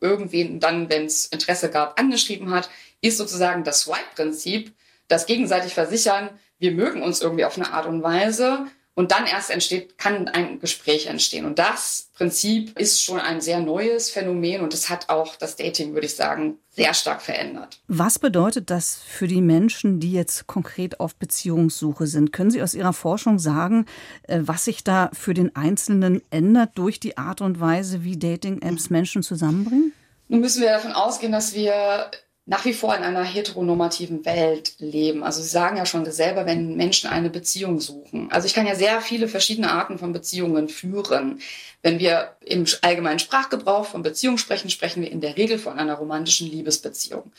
irgendwen 0.00 0.60
dann, 0.60 0.88
wenn 0.88 1.06
es 1.06 1.26
Interesse 1.26 1.70
gab, 1.70 1.98
angeschrieben 1.98 2.50
hat, 2.50 2.70
ist 3.00 3.18
sozusagen 3.18 3.64
das 3.64 3.82
Swipe-Prinzip, 3.82 4.72
das 5.08 5.26
gegenseitig 5.26 5.74
versichern, 5.74 6.30
wir 6.58 6.72
mögen 6.72 7.02
uns 7.02 7.20
irgendwie 7.20 7.44
auf 7.44 7.56
eine 7.56 7.72
Art 7.72 7.86
und 7.86 8.02
Weise 8.02 8.66
und 8.98 9.12
dann 9.12 9.26
erst 9.26 9.50
entsteht, 9.50 9.96
kann 9.96 10.26
ein 10.26 10.58
Gespräch 10.58 11.06
entstehen. 11.06 11.44
Und 11.44 11.60
das 11.60 12.10
Prinzip 12.14 12.76
ist 12.76 13.00
schon 13.00 13.20
ein 13.20 13.40
sehr 13.40 13.60
neues 13.60 14.10
Phänomen 14.10 14.60
und 14.60 14.74
es 14.74 14.90
hat 14.90 15.08
auch 15.08 15.36
das 15.36 15.54
Dating, 15.54 15.94
würde 15.94 16.08
ich 16.08 16.16
sagen, 16.16 16.58
sehr 16.70 16.92
stark 16.94 17.22
verändert. 17.22 17.78
Was 17.86 18.18
bedeutet 18.18 18.70
das 18.70 18.96
für 18.96 19.28
die 19.28 19.40
Menschen, 19.40 20.00
die 20.00 20.10
jetzt 20.10 20.48
konkret 20.48 20.98
auf 20.98 21.14
Beziehungssuche 21.14 22.08
sind? 22.08 22.32
Können 22.32 22.50
Sie 22.50 22.60
aus 22.60 22.74
Ihrer 22.74 22.92
Forschung 22.92 23.38
sagen, 23.38 23.86
äh, 24.24 24.40
was 24.42 24.64
sich 24.64 24.82
da 24.82 25.10
für 25.12 25.32
den 25.32 25.54
Einzelnen 25.54 26.20
ändert 26.30 26.70
durch 26.74 26.98
die 26.98 27.16
Art 27.16 27.40
und 27.40 27.60
Weise, 27.60 28.02
wie 28.02 28.18
Dating-Apps 28.18 28.90
Menschen 28.90 29.22
zusammenbringen? 29.22 29.92
Nun 30.26 30.40
müssen 30.40 30.60
wir 30.60 30.70
davon 30.70 30.90
ausgehen, 30.90 31.30
dass 31.30 31.54
wir 31.54 32.10
nach 32.48 32.64
wie 32.64 32.72
vor 32.72 32.96
in 32.96 33.02
einer 33.02 33.24
heteronormativen 33.24 34.24
Welt 34.24 34.72
leben. 34.78 35.22
Also 35.22 35.42
Sie 35.42 35.50
sagen 35.50 35.76
ja 35.76 35.84
schon 35.84 36.10
selber, 36.10 36.46
wenn 36.46 36.76
Menschen 36.76 37.10
eine 37.10 37.28
Beziehung 37.28 37.78
suchen. 37.78 38.32
Also 38.32 38.46
ich 38.46 38.54
kann 38.54 38.66
ja 38.66 38.74
sehr 38.74 39.02
viele 39.02 39.28
verschiedene 39.28 39.70
Arten 39.70 39.98
von 39.98 40.14
Beziehungen 40.14 40.70
führen. 40.70 41.40
Wenn 41.82 41.98
wir 41.98 42.36
im 42.40 42.64
allgemeinen 42.80 43.18
Sprachgebrauch 43.18 43.84
von 43.84 44.02
Beziehung 44.02 44.38
sprechen, 44.38 44.70
sprechen 44.70 45.02
wir 45.02 45.12
in 45.12 45.20
der 45.20 45.36
Regel 45.36 45.58
von 45.58 45.78
einer 45.78 45.96
romantischen 45.96 46.50
Liebesbeziehung. 46.50 47.32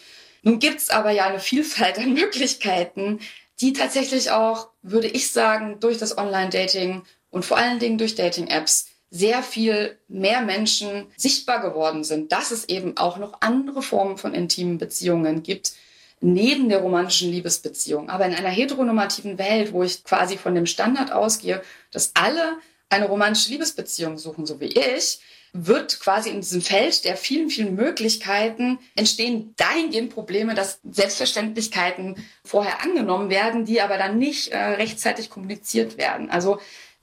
Nun 0.43 0.59
gibt's 0.59 0.91
aber 0.91 1.09
ja 1.09 1.25
eine 1.25 1.39
Vielfalt 1.39 1.97
an 1.97 2.13
Möglichkeiten, 2.13 3.19
die 3.61 3.73
tatsächlich 3.73 4.29
auch, 4.29 4.69
würde 4.83 5.07
ich 5.07 5.31
sagen, 5.31 5.79
durch 5.79 5.97
das 5.97 6.19
Online-Dating 6.19 7.01
und 7.31 7.45
vor 7.45 7.57
allen 7.57 7.79
Dingen 7.79 7.97
durch 7.97 8.13
Dating-Apps 8.13 8.88
sehr 9.11 9.41
viel 9.41 9.97
mehr 10.07 10.41
Menschen 10.41 11.07
sichtbar 11.17 11.61
geworden 11.61 12.03
sind, 12.03 12.31
dass 12.31 12.51
es 12.51 12.69
eben 12.69 12.97
auch 12.97 13.17
noch 13.17 13.41
andere 13.41 13.81
Formen 13.81 14.17
von 14.17 14.33
intimen 14.33 14.77
Beziehungen 14.77 15.41
gibt, 15.41 15.73
neben 16.21 16.69
der 16.69 16.79
romantischen 16.79 17.31
Liebesbeziehung. 17.31 18.09
Aber 18.09 18.25
in 18.25 18.33
einer 18.33 18.49
heteronormativen 18.49 19.37
Welt, 19.37 19.73
wo 19.73 19.83
ich 19.83 20.03
quasi 20.03 20.37
von 20.37 20.53
dem 20.53 20.65
Standard 20.65 21.11
ausgehe, 21.11 21.61
dass 21.91 22.11
alle 22.13 22.57
eine 22.89 23.07
romantische 23.07 23.51
Liebesbeziehung 23.51 24.17
suchen, 24.17 24.45
so 24.45 24.59
wie 24.59 24.67
ich, 24.67 25.19
wird 25.53 25.99
quasi 25.99 26.29
in 26.29 26.41
diesem 26.41 26.61
Feld 26.61 27.05
der 27.05 27.17
vielen, 27.17 27.49
vielen 27.49 27.75
Möglichkeiten 27.75 28.77
entstehen 28.95 29.55
dahingehend 29.57 30.13
Probleme, 30.13 30.53
dass 30.53 30.79
Selbstverständlichkeiten 30.89 32.15
vorher 32.43 32.83
angenommen 32.83 33.29
werden, 33.31 33.65
die 33.65 33.81
aber 33.81 33.97
dann 33.97 34.19
nicht 34.19 34.49
äh, 34.49 34.57
rechtzeitig 34.57 35.29
kommuniziert 35.31 35.97
werden. 35.97 36.29
Also 36.29 36.59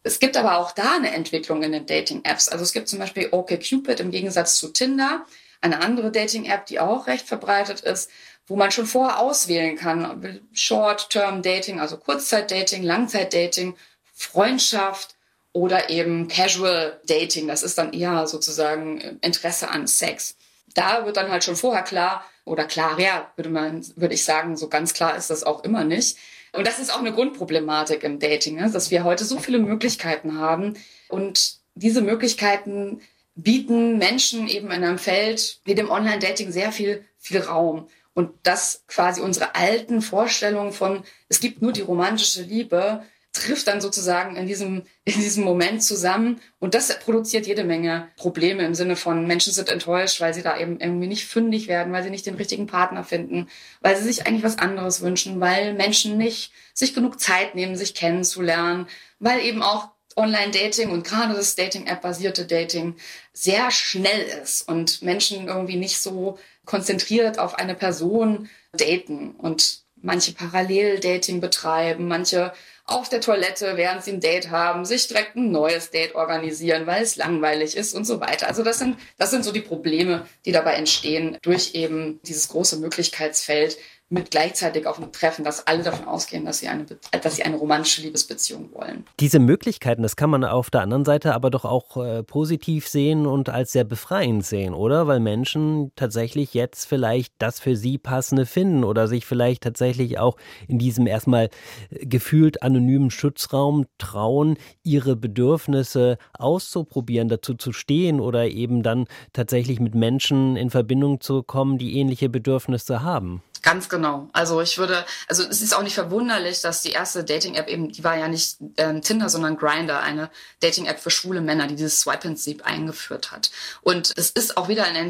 es 0.07 0.21
gibt 0.21 0.37
aber 0.37 0.59
auch 0.59 0.73
da 0.73 0.95
eine 0.95 1.13
Entwicklung 1.13 1.63
in 1.63 1.73
den 1.73 1.87
Dating-Apps. 1.87 2.49
Also 2.49 2.63
es 2.63 2.73
gibt 2.73 2.89
zum 2.89 2.99
Beispiel 3.01 3.29
OkCupid 3.33 4.01
im 4.01 4.11
Gegensatz 4.11 4.57
zu 4.57 4.69
Tinder, 4.69 5.27
eine 5.61 5.83
andere 5.83 6.13
Dating-App, 6.13 6.67
die 6.67 6.79
auch 6.79 7.07
recht 7.09 7.27
verbreitet 7.27 7.81
ist, 7.81 8.11
wo 8.47 8.55
man 8.55 8.71
schon 8.71 8.87
vorher 8.87 9.19
auswählen 9.19 9.77
kann, 9.77 10.41
Short-Term-Dating, 10.53 11.81
also 11.81 11.97
Kurzzeit-Dating, 11.97 12.85
Langzeit-Dating, 12.85 13.77
Freundschaft 14.15 15.17
oder 15.53 15.91
eben 15.91 16.29
Casual 16.29 17.01
Dating. 17.07 17.49
Das 17.49 17.65
ist 17.65 17.77
dann 17.77 17.93
eher 17.93 18.27
sozusagen 18.29 19.19
Interesse 19.23 19.71
an 19.71 19.89
Sex. 19.89 20.37
Da 20.75 21.05
wird 21.05 21.17
dann 21.17 21.31
halt 21.31 21.43
schon 21.43 21.57
vorher 21.57 21.83
klar, 21.83 22.25
oder 22.45 22.65
klar, 22.65 23.01
ja, 23.01 23.33
würde 23.35 23.51
man, 23.51 23.85
würde 23.97 24.15
ich 24.15 24.25
sagen, 24.25 24.57
so 24.57 24.69
ganz 24.69 24.95
klar 24.95 25.17
ist 25.17 25.31
das 25.31 25.43
auch 25.43 25.65
immer 25.65 25.83
nicht. 25.83 26.17
Und 26.57 26.67
das 26.67 26.79
ist 26.79 26.93
auch 26.93 27.01
eine 27.01 27.13
Grundproblematik 27.13 28.03
im 28.03 28.19
Dating, 28.19 28.57
ne? 28.57 28.71
dass 28.71 28.91
wir 28.91 29.05
heute 29.05 29.25
so 29.25 29.39
viele 29.39 29.59
Möglichkeiten 29.59 30.39
haben 30.39 30.75
und 31.09 31.59
diese 31.75 32.01
Möglichkeiten 32.01 33.01
bieten 33.35 33.99
Menschen 33.99 34.49
eben 34.49 34.71
in 34.71 34.83
einem 34.83 34.99
Feld 34.99 35.61
wie 35.65 35.75
dem 35.75 35.91
Online-Dating 35.91 36.51
sehr 36.51 36.73
viel, 36.73 37.05
viel 37.19 37.41
Raum. 37.41 37.89
Und 38.15 38.31
dass 38.45 38.83
quasi 38.89 39.21
unsere 39.21 39.55
alten 39.55 40.01
Vorstellungen 40.01 40.73
von, 40.73 41.05
es 41.29 41.41
gibt 41.41 41.61
nur 41.61 41.73
die 41.73 41.83
romantische 41.83 42.43
Liebe, 42.43 43.03
trifft 43.40 43.66
dann 43.66 43.81
sozusagen 43.81 44.37
in 44.37 44.47
diesem, 44.47 44.83
in 45.05 45.14
diesem 45.14 45.45
Moment 45.45 45.83
zusammen. 45.83 46.40
Und 46.59 46.75
das 46.75 46.97
produziert 46.99 47.47
jede 47.47 47.64
Menge 47.64 48.09
Probleme 48.16 48.64
im 48.64 48.75
Sinne 48.75 48.97
von 48.97 49.26
Menschen 49.26 49.52
sind 49.52 49.69
enttäuscht, 49.69 50.21
weil 50.21 50.35
sie 50.35 50.43
da 50.43 50.59
eben 50.59 50.81
irgendwie 50.81 51.07
nicht 51.07 51.26
fündig 51.26 51.69
werden, 51.69 51.93
weil 51.93 52.02
sie 52.02 52.11
nicht 52.11 52.26
den 52.26 52.35
richtigen 52.37 52.66
Partner 52.66 53.05
finden, 53.05 53.49
weil 53.81 53.97
sie 53.97 54.05
sich 54.05 54.26
eigentlich 54.26 54.45
was 54.45 54.59
anderes 54.59 55.00
wünschen, 55.00 55.40
weil 55.40 55.75
Menschen 55.75 56.16
nicht 56.19 56.52
sich 56.75 56.95
genug 56.95 57.21
Zeit 57.21 57.55
nehmen, 57.55 57.76
sich 57.76 57.95
kennenzulernen, 57.95 58.87
weil 59.19 59.40
eben 59.40 59.62
auch 59.62 59.88
Online-Dating 60.16 60.90
und 60.90 61.05
gerade 61.05 61.35
das 61.35 61.57
Dating-App-basierte 61.57 62.47
Dating 62.47 62.97
sehr 63.35 63.71
schnell 63.71 64.23
ist 64.43 64.66
und 64.66 65.02
Menschen 65.02 65.47
irgendwie 65.47 65.76
nicht 65.76 65.99
so 66.00 66.38
konzentriert 66.64 67.38
auf 67.38 67.55
eine 67.55 67.75
Person 67.75 68.49
daten 68.73 69.33
und 69.33 69.81
manche 69.97 70.33
Parallel-Dating 70.33 71.40
betreiben, 71.40 72.09
manche 72.09 72.52
auf 72.87 73.09
der 73.09 73.21
Toilette, 73.21 73.76
während 73.76 74.05
sie 74.05 74.12
ein 74.12 74.21
Date 74.21 74.50
haben, 74.50 74.85
sich 74.85 75.09
direkt 75.09 75.35
ein 75.35 75.50
neues 75.50 75.90
Date 75.90 76.14
organisieren, 76.14 76.87
weil 76.87 77.02
es 77.02 77.16
langweilig 77.16 77.76
ist 77.76 77.95
und 77.95 78.05
so 78.05 78.21
weiter. 78.21 78.47
Also 78.47 78.62
das 78.62 78.78
sind, 78.78 78.97
das 79.19 79.33
sind 79.33 79.45
so 79.45 79.50
die 79.50 79.61
Probleme, 79.61 80.26
die 80.45 80.52
dabei 80.52 80.75
entstehen 80.75 81.37
durch 81.43 81.75
eben 81.75 82.21
dieses 82.23 82.49
große 82.49 82.78
Möglichkeitsfeld, 82.78 83.76
mit 84.09 84.31
gleichzeitig 84.31 84.87
auf 84.87 85.01
ein 85.01 85.11
Treffen, 85.11 85.45
dass 85.45 85.67
alle 85.67 85.83
davon 85.83 86.07
ausgehen, 86.07 86.45
dass 86.45 86.59
sie 86.59 86.69
eine, 86.69 86.87
dass 87.23 87.37
sie 87.37 87.43
eine 87.43 87.57
romantische 87.57 88.03
Liebesbeziehung 88.03 88.71
wollen. 88.73 89.05
Diese 89.19 89.41
Möglichkeiten, 89.41 90.03
das 90.03 90.15
kann 90.15 90.31
man 90.31 90.45
auf 90.45 90.71
der 90.71 90.83
anderen 90.83 91.05
Seite 91.05 91.35
aber 91.35 91.51
doch 91.51 91.65
auch 91.65 91.97
äh, 91.97 92.23
positiv 92.23 92.87
sehen 92.87 93.27
und 93.27 93.49
als 93.49 93.73
sehr 93.73 93.83
befreiend 93.83 94.47
sehen, 94.47 94.75
oder? 94.75 95.09
Weil 95.09 95.19
Menschen 95.19 95.91
tatsächlich 95.97 96.55
jetzt 96.55 96.87
vielleicht 96.87 97.35
das 97.39 97.59
für 97.59 97.75
sie 97.75 97.99
passende 97.99 98.47
finden 98.47 98.85
oder 98.85 99.09
sich 99.09 99.27
vielleicht 99.27 99.65
tatsächlich 99.65 100.21
auch 100.21 100.37
in 100.69 100.79
diesem 100.79 101.09
erstmal 101.09 101.49
äh, 101.91 102.07
gefühlt 102.07 102.63
anonymen 102.63 103.11
Schutzraum 103.11 103.87
trauen, 103.99 104.57
ihre 104.85 105.17
Bedürfnisse 105.17 106.19
auszuprobieren, 106.39 107.29
dazu 107.29 107.55
zu 107.55 107.73
stehen 107.73 108.21
oder 108.21 108.47
eben 108.47 108.85
dann 108.85 109.07
tatsächlich 109.33 109.81
mit 109.81 109.97
Menschen 109.97 110.57
in 110.57 110.71
Verbindung 110.71 111.21
zu 111.21 111.43
kommen, 111.43 111.77
die 111.77 111.99
ähnliche 111.99 112.29
Bedürfnisse 112.29 113.03
haben. 113.03 113.43
Ganz 113.67 113.89
genau. 113.89 114.29
Also 114.33 114.61
ich 114.61 114.79
würde, 114.79 115.05
also 115.27 115.43
es 115.43 115.61
ist 115.61 115.75
auch 115.75 115.83
nicht 115.83 115.97
verwunderlich, 115.97 116.61
dass 116.61 116.83
die 116.83 116.93
erste 116.93 117.25
Dating-App 117.25 117.67
eben, 117.67 117.91
die 117.91 118.05
war 118.05 118.17
ja 118.17 118.29
nicht 118.29 118.59
ähm, 118.77 119.03
Tinder, 119.03 119.29
sondern 119.29 119.57
Grinder, 119.57 120.01
eine 120.03 120.31
Dating-App 120.61 121.01
für 121.01 121.11
schwule 121.11 121.41
Männer, 121.41 121.67
die 121.67 121.75
dieses 121.75 121.99
Swipe-Prinzip 121.99 122.65
eingeführt 122.65 123.33
hat. 123.33 123.51
Und 123.83 124.13
es 124.17 124.31
ist 124.31 124.57
auch 124.57 124.69
wieder 124.69 124.85
eine 124.85 125.01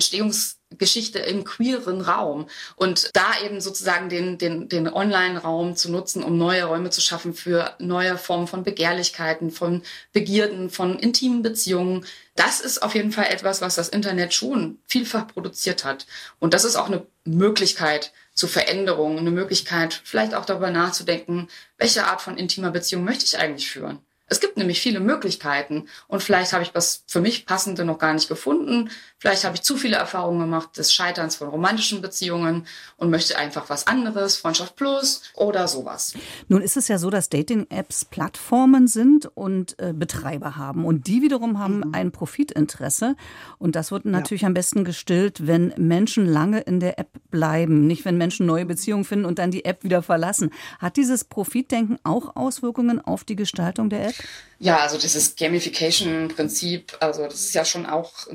Entstehungsgeschichte 0.76 1.18
im 1.18 1.45
queeren 1.45 2.00
Raum. 2.00 2.47
Und 2.76 3.11
da 3.14 3.26
eben 3.45 3.61
sozusagen 3.61 4.09
den, 4.09 4.38
den, 4.38 4.68
den 4.68 4.88
Online-Raum 4.88 5.76
zu 5.76 5.90
nutzen, 5.90 6.23
um 6.23 6.38
neue 6.38 6.64
Räume 6.64 6.90
zu 6.90 7.00
schaffen 7.00 7.35
für 7.35 7.75
neue 7.78 8.18
Formen 8.18 8.47
von 8.47 8.62
Begehrlichkeiten, 8.62 9.50
von 9.50 9.83
Begierden, 10.12 10.71
von 10.71 10.99
intimen 10.99 11.42
Beziehungen, 11.42 12.04
das 12.35 12.61
ist 12.61 12.83
auf 12.83 12.95
jeden 12.95 13.12
Fall 13.12 13.26
etwas, 13.26 13.61
was 13.62 13.76
das 13.76 13.88
Internet 13.88 14.35
schon 14.35 14.78
vielfach 14.87 15.26
produziert 15.26 15.85
hat. 15.85 16.06
Und 16.38 16.52
das 16.52 16.64
ist 16.64 16.76
auch 16.76 16.87
eine 16.87 17.06
Möglichkeit, 17.25 18.12
zu 18.35 18.49
Veränderungen, 18.49 19.18
eine 19.18 19.30
Möglichkeit, 19.30 19.99
vielleicht 20.04 20.35
auch 20.35 20.45
darüber 20.45 20.71
nachzudenken, 20.71 21.49
welche 21.78 22.04
Art 22.04 22.21
von 22.21 22.37
intimer 22.37 22.71
Beziehung 22.71 23.02
möchte 23.02 23.25
ich 23.25 23.38
eigentlich 23.38 23.71
führen. 23.71 24.06
Es 24.28 24.40
gibt 24.40 24.56
nämlich 24.56 24.80
viele 24.80 25.00
Möglichkeiten 25.00 25.87
und 26.09 26.23
vielleicht 26.23 26.52
habe 26.52 26.62
ich 26.64 26.75
was 26.75 27.04
für 27.06 27.21
mich 27.21 27.47
passende 27.47 27.85
noch 27.85 27.99
gar 27.99 28.12
nicht 28.12 28.28
gefunden. 28.28 28.90
Vielleicht 29.18 29.45
habe 29.45 29.54
ich 29.54 29.62
zu 29.62 29.76
viele 29.76 29.97
Erfahrungen 29.97 30.40
gemacht 30.40 30.76
des 30.76 30.92
Scheiterns 30.92 31.37
von 31.37 31.49
romantischen 31.49 32.02
Beziehungen 32.02 32.66
und 32.97 33.11
möchte 33.11 33.38
einfach 33.38 33.71
was 33.71 33.87
anderes, 33.87 34.37
Freundschaft 34.37 34.75
plus 34.75 35.23
oder 35.35 35.68
sowas. 35.68 36.14
Nun 36.49 36.61
ist 36.61 36.76
es 36.76 36.88
ja 36.88 36.99
so, 36.99 37.09
dass 37.09 37.28
Dating-Apps 37.28 38.06
Plattformen 38.06 38.88
sind 38.88 39.26
und 39.35 39.78
äh, 39.78 39.92
Betreiber 39.92 40.56
haben 40.56 40.85
und 40.85 41.06
die 41.06 41.23
wiederum 41.23 41.59
haben 41.61 41.78
mhm. 41.78 41.95
ein 41.95 42.12
Profitinteresse 42.12 43.14
und 43.59 43.76
das 43.76 43.92
wird 43.92 44.06
natürlich 44.06 44.42
ja. 44.42 44.49
am 44.49 44.54
besten 44.54 44.85
gestillt, 44.85 45.47
wenn 45.47 45.73
Menschen 45.76 46.26
lange 46.26 46.61
in 46.61 46.80
der 46.80 46.99
App 46.99 47.11
bleiben, 47.30 47.87
nicht 47.87 48.04
wenn 48.04 48.16
Menschen 48.16 48.47
neue 48.47 48.66
Beziehungen 48.66 49.04
finden 49.04 49.25
und 49.25 49.38
dann 49.38 49.50
die 49.50 49.64
App 49.64 49.85
wieder 49.85 50.02
verlassen. 50.02 50.50
Hat 50.78 50.97
dieses 50.97 51.25
Profitdenken 51.25 51.99
auch 52.02 52.35
Auswirkungen 52.35 53.00
auf 53.00 53.23
die 53.23 53.37
Gestaltung 53.37 53.88
der 53.88 54.09
App? 54.09 54.15
Ja, 54.58 54.78
also 54.78 54.96
dieses 54.96 55.37
Gamification-Prinzip, 55.37 56.96
also 57.00 57.25
das 57.25 57.35
ist 57.35 57.54
ja 57.54 57.66
schon 57.66 57.85
auch, 57.85 58.26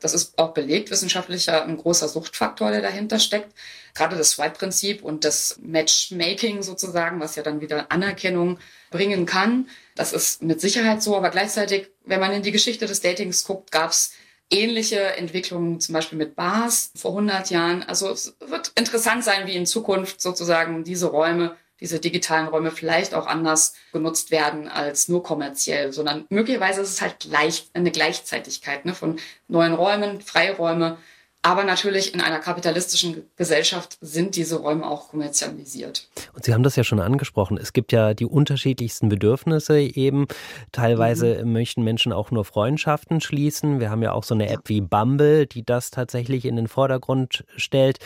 das 0.00 0.12
ist 0.12 0.36
auch 0.36 0.52
belegt 0.52 0.90
wissenschaftlicher 0.90 1.64
ein 1.64 1.76
großer 1.76 2.08
Suchtfaktor, 2.08 2.72
der 2.72 2.82
dahinter 2.82 3.20
steckt. 3.20 3.54
Gerade 3.94 4.16
das 4.16 4.30
Swipe-Prinzip 4.30 5.04
und 5.04 5.24
das 5.24 5.60
Matchmaking 5.62 6.64
sozusagen, 6.64 7.20
was 7.20 7.36
ja 7.36 7.44
dann 7.44 7.60
wieder 7.60 7.92
Anerkennung 7.92 8.58
bringen 8.90 9.26
kann, 9.26 9.68
das 9.94 10.12
ist 10.12 10.42
mit 10.42 10.60
Sicherheit 10.60 11.04
so. 11.04 11.16
Aber 11.16 11.30
gleichzeitig, 11.30 11.88
wenn 12.04 12.18
man 12.18 12.32
in 12.32 12.42
die 12.42 12.50
Geschichte 12.50 12.86
des 12.86 13.00
Datings 13.00 13.44
guckt, 13.44 13.70
gab 13.70 13.90
es 13.90 14.12
ähnliche 14.50 15.00
Entwicklungen, 15.16 15.78
zum 15.78 15.92
Beispiel 15.92 16.18
mit 16.18 16.34
Bars 16.34 16.90
vor 16.96 17.12
100 17.12 17.50
Jahren. 17.50 17.84
Also 17.84 18.10
es 18.10 18.34
wird 18.40 18.72
interessant 18.74 19.22
sein, 19.22 19.46
wie 19.46 19.54
in 19.54 19.66
Zukunft 19.66 20.20
sozusagen 20.20 20.82
diese 20.82 21.06
Räume 21.06 21.56
diese 21.84 22.00
digitalen 22.00 22.48
Räume 22.48 22.70
vielleicht 22.70 23.12
auch 23.12 23.26
anders 23.26 23.74
genutzt 23.92 24.30
werden 24.30 24.68
als 24.68 25.06
nur 25.08 25.22
kommerziell, 25.22 25.92
sondern 25.92 26.24
möglicherweise 26.30 26.80
ist 26.80 26.88
es 26.88 27.02
halt 27.02 27.20
gleich, 27.20 27.68
eine 27.74 27.90
Gleichzeitigkeit 27.90 28.86
ne, 28.86 28.94
von 28.94 29.20
neuen 29.48 29.74
Räumen, 29.74 30.22
Freiräume, 30.22 30.96
aber 31.44 31.64
natürlich 31.64 32.14
in 32.14 32.22
einer 32.22 32.38
kapitalistischen 32.38 33.22
Gesellschaft 33.36 33.98
sind 34.00 34.34
diese 34.34 34.56
Räume 34.56 34.86
auch 34.86 35.10
kommerzialisiert. 35.10 36.08
Und 36.32 36.42
Sie 36.44 36.54
haben 36.54 36.62
das 36.62 36.74
ja 36.74 36.84
schon 36.84 37.00
angesprochen. 37.00 37.58
Es 37.58 37.74
gibt 37.74 37.92
ja 37.92 38.14
die 38.14 38.24
unterschiedlichsten 38.24 39.10
Bedürfnisse 39.10 39.78
eben. 39.78 40.26
Teilweise 40.72 41.44
mhm. 41.44 41.52
möchten 41.52 41.82
Menschen 41.84 42.14
auch 42.14 42.30
nur 42.30 42.46
Freundschaften 42.46 43.20
schließen. 43.20 43.78
Wir 43.78 43.90
haben 43.90 44.02
ja 44.02 44.12
auch 44.12 44.24
so 44.24 44.32
eine 44.32 44.48
App 44.48 44.62
wie 44.70 44.80
Bumble, 44.80 45.46
die 45.46 45.62
das 45.62 45.90
tatsächlich 45.90 46.46
in 46.46 46.56
den 46.56 46.66
Vordergrund 46.66 47.44
stellt. 47.56 47.98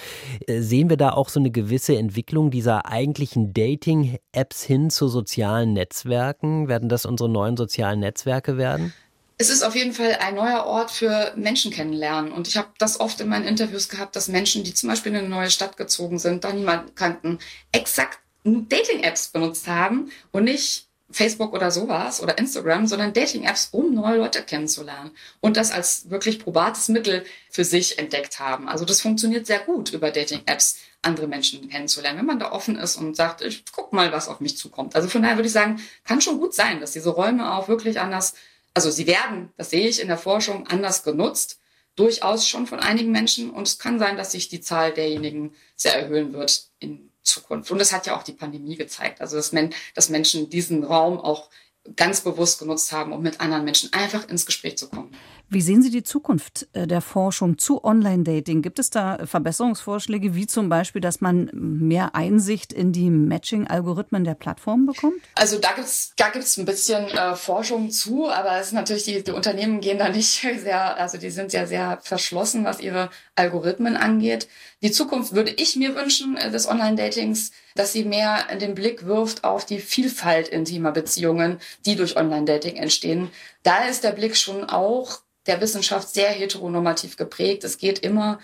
Äh, 0.49 0.61
sehen 0.61 0.91
wir 0.91 0.97
da 0.97 1.11
auch 1.11 1.29
so 1.29 1.39
eine 1.39 1.53
gewisse 1.53 1.97
Entwicklung 1.97 2.51
dieser 2.51 2.87
eigentlichen 2.87 3.53
Dating-Apps 3.53 4.65
hin 4.65 4.91
zu 4.91 5.07
sozialen 5.07 5.75
Netzwerken? 5.75 6.67
Werden 6.67 6.89
das 6.89 7.07
unsere 7.07 7.29
neuen 7.29 7.57
sozialen 7.57 8.01
Netzwerke 8.01 8.57
werden? 8.57 8.93
Es 9.41 9.51
ist 9.51 9.63
auf 9.63 9.77
jeden 9.77 9.93
Fall 9.93 10.19
ein 10.21 10.35
neuer 10.35 10.65
Ort 10.65 10.91
für 10.91 11.33
Menschen 11.37 11.71
kennenlernen. 11.71 12.33
Und 12.33 12.49
ich 12.49 12.57
habe 12.57 12.69
das 12.79 12.99
oft 12.99 13.21
in 13.21 13.29
meinen 13.29 13.47
Interviews 13.47 13.89
gehabt, 13.89 14.17
dass 14.17 14.27
Menschen, 14.27 14.65
die 14.65 14.75
zum 14.75 14.89
Beispiel 14.89 15.13
in 15.13 15.19
eine 15.19 15.29
neue 15.29 15.51
Stadt 15.51 15.77
gezogen 15.77 16.19
sind, 16.19 16.43
da 16.43 16.53
niemanden 16.53 16.95
kannten, 16.97 17.39
exakt 17.71 18.19
Dating-Apps 18.43 19.29
benutzt 19.29 19.69
haben 19.69 20.11
und 20.33 20.45
nicht 20.45 20.87
Facebook 21.11 21.55
oder 21.55 21.71
sowas 21.71 22.23
oder 22.23 22.37
Instagram, 22.37 22.87
sondern 22.87 23.13
Dating-Apps, 23.13 23.69
um 23.73 23.95
neue 23.95 24.19
Leute 24.19 24.43
kennenzulernen 24.43 25.13
und 25.41 25.57
das 25.57 25.71
als 25.71 26.11
wirklich 26.11 26.39
probates 26.39 26.89
Mittel 26.89 27.25
für 27.51 27.65
sich 27.65 27.99
entdeckt 27.99 28.41
haben. 28.41 28.69
Also 28.69 28.85
das 28.85 29.01
funktioniert 29.01 29.47
sehr 29.47 29.61
gut 29.61 29.93
über 29.93 30.11
Dating-Apps, 30.11 30.79
andere 31.01 31.29
Menschen 31.29 31.69
kennenzulernen, 31.69 32.19
wenn 32.19 32.27
man 32.27 32.41
da 32.41 32.53
offen 32.53 32.77
ist 32.77 32.97
und 32.97 33.17
sagt, 33.17 33.41
ich 33.41 33.65
guck 33.73 33.93
mal, 33.93 34.13
was 34.13 34.29
auf 34.29 34.41
mich 34.41 34.59
zukommt. 34.59 34.97
Also 34.97 35.09
von 35.09 35.23
daher 35.23 35.37
würde 35.37 35.47
ich 35.47 35.53
sagen, 35.53 35.81
kann 36.05 36.21
schon 36.21 36.41
gut 36.41 36.55
sein, 36.55 36.81
dass 36.81 36.93
diese 36.93 37.11
Räume 37.11 37.55
auch 37.55 37.69
wirklich 37.69 38.01
anders 38.01 38.35
also 38.75 38.91
sie 38.91 39.07
werden, 39.07 39.53
das 39.57 39.71
sehe 39.71 39.89
ich 39.89 40.01
in 40.01 40.09
der 40.09 40.19
Forschung, 40.19 40.67
anders 40.67 41.03
genutzt, 41.03 41.61
durchaus 41.97 42.47
schon 42.47 42.67
von 42.67 42.79
einigen 42.79 43.11
Menschen. 43.11 43.51
Und 43.51 43.67
es 43.67 43.79
kann 43.79 43.99
sein, 43.99 44.17
dass 44.17 44.33
sich 44.33 44.49
die 44.49 44.61
Zahl 44.61 44.93
derjenigen 44.93 45.55
sehr 45.75 45.95
erhöhen 45.95 46.33
wird 46.33 46.69
in 46.79 47.11
Zukunft. 47.23 47.71
Und 47.71 47.79
das 47.79 47.93
hat 47.93 48.07
ja 48.07 48.17
auch 48.17 48.23
die 48.23 48.33
Pandemie 48.33 48.77
gezeigt. 48.77 49.21
Also 49.21 49.37
dass, 49.37 49.53
Men 49.53 49.75
dass 49.95 50.09
Menschen 50.09 50.49
diesen 50.49 50.85
Raum 50.85 51.19
auch 51.19 51.51
ganz 51.97 52.21
bewusst 52.21 52.59
genutzt 52.59 52.93
haben, 52.93 53.13
um 53.13 53.23
mit 53.23 53.41
anderen 53.41 53.65
Menschen 53.65 53.93
einfach 53.93 54.29
ins 54.29 54.47
Gespräch 54.47 54.77
zu 54.79 54.89
kommen. 54.89 55.15
Wie 55.51 55.63
sehen 55.63 55.83
Sie 55.83 55.91
die 55.91 56.03
Zukunft 56.03 56.69
äh, 56.75 56.87
der 56.87 57.01
Forschung 57.01 57.57
zu 57.57 57.83
Online-Dating? 57.83 58.61
Gibt 58.61 58.79
es 58.79 58.91
da 58.91 59.19
Verbesserungsvorschläge, 59.25 60.35
wie 60.35 60.47
zum 60.47 60.69
Beispiel, 60.69 61.01
dass 61.01 61.23
man 61.23 61.51
mehr 61.55 62.15
Einsicht 62.15 62.71
in 62.71 62.93
die 62.93 63.09
Matching-Algorithmen 63.09 64.25
der 64.25 64.35
Plattformen 64.35 64.85
bekommt? 64.85 65.17
Also 65.37 65.59
da 65.59 65.73
gibt 65.73 65.87
es 65.87 66.13
da 66.17 66.29
gibt's 66.29 66.59
ein 66.59 66.67
bisschen 66.67 67.07
äh, 67.09 67.35
Forschung 67.35 67.91
zu, 67.91 68.29
aber 68.29 68.59
es 68.59 68.69
ist 68.69 68.73
natürlich, 68.75 69.05
die, 69.05 69.25
die 69.25 69.31
Unternehmen 69.31 69.81
gehen 69.81 69.99
da 69.99 70.11
nicht 70.11 70.29
sehr, 70.61 70.99
also 70.99 71.17
die 71.17 71.31
sind 71.31 71.55
ja 71.55 71.67
sehr 71.67 71.99
verschlossen, 72.03 72.65
was 72.65 72.81
ihre 72.81 73.09
Algorithmen 73.35 73.97
angeht. 73.97 74.49
Die 74.83 74.91
Zukunft 74.91 75.35
würde 75.35 75.51
ich 75.51 75.77
mir 75.77 75.97
wünschen 75.97 76.37
äh, 76.37 76.51
des 76.51 76.69
Online-Datings, 76.69 77.53
dass 77.75 77.93
sie 77.93 78.05
mehr 78.05 78.45
den 78.61 78.75
Blick 78.75 79.07
wirft 79.07 79.45
auf 79.45 79.65
die 79.65 79.79
Vielfalt 79.79 80.49
intimer 80.49 80.93
Beziehungen, 80.93 81.59
die 81.87 81.97
durch 81.97 82.17
Online-Dating 82.17 82.77
entstehen. 82.77 83.31
Da 83.63 83.85
ist 83.85 84.05
der 84.05 84.13
Blick 84.13 84.37
schon 84.37 84.65
auch 84.65 85.21
der 85.47 85.61
Wissenschaft 85.61 86.09
sehr 86.09 86.31
heteronormativ 86.31 87.17
geprägt. 87.17 87.65
Es 87.65 87.79
geht 87.79 87.99
immer 88.01 88.39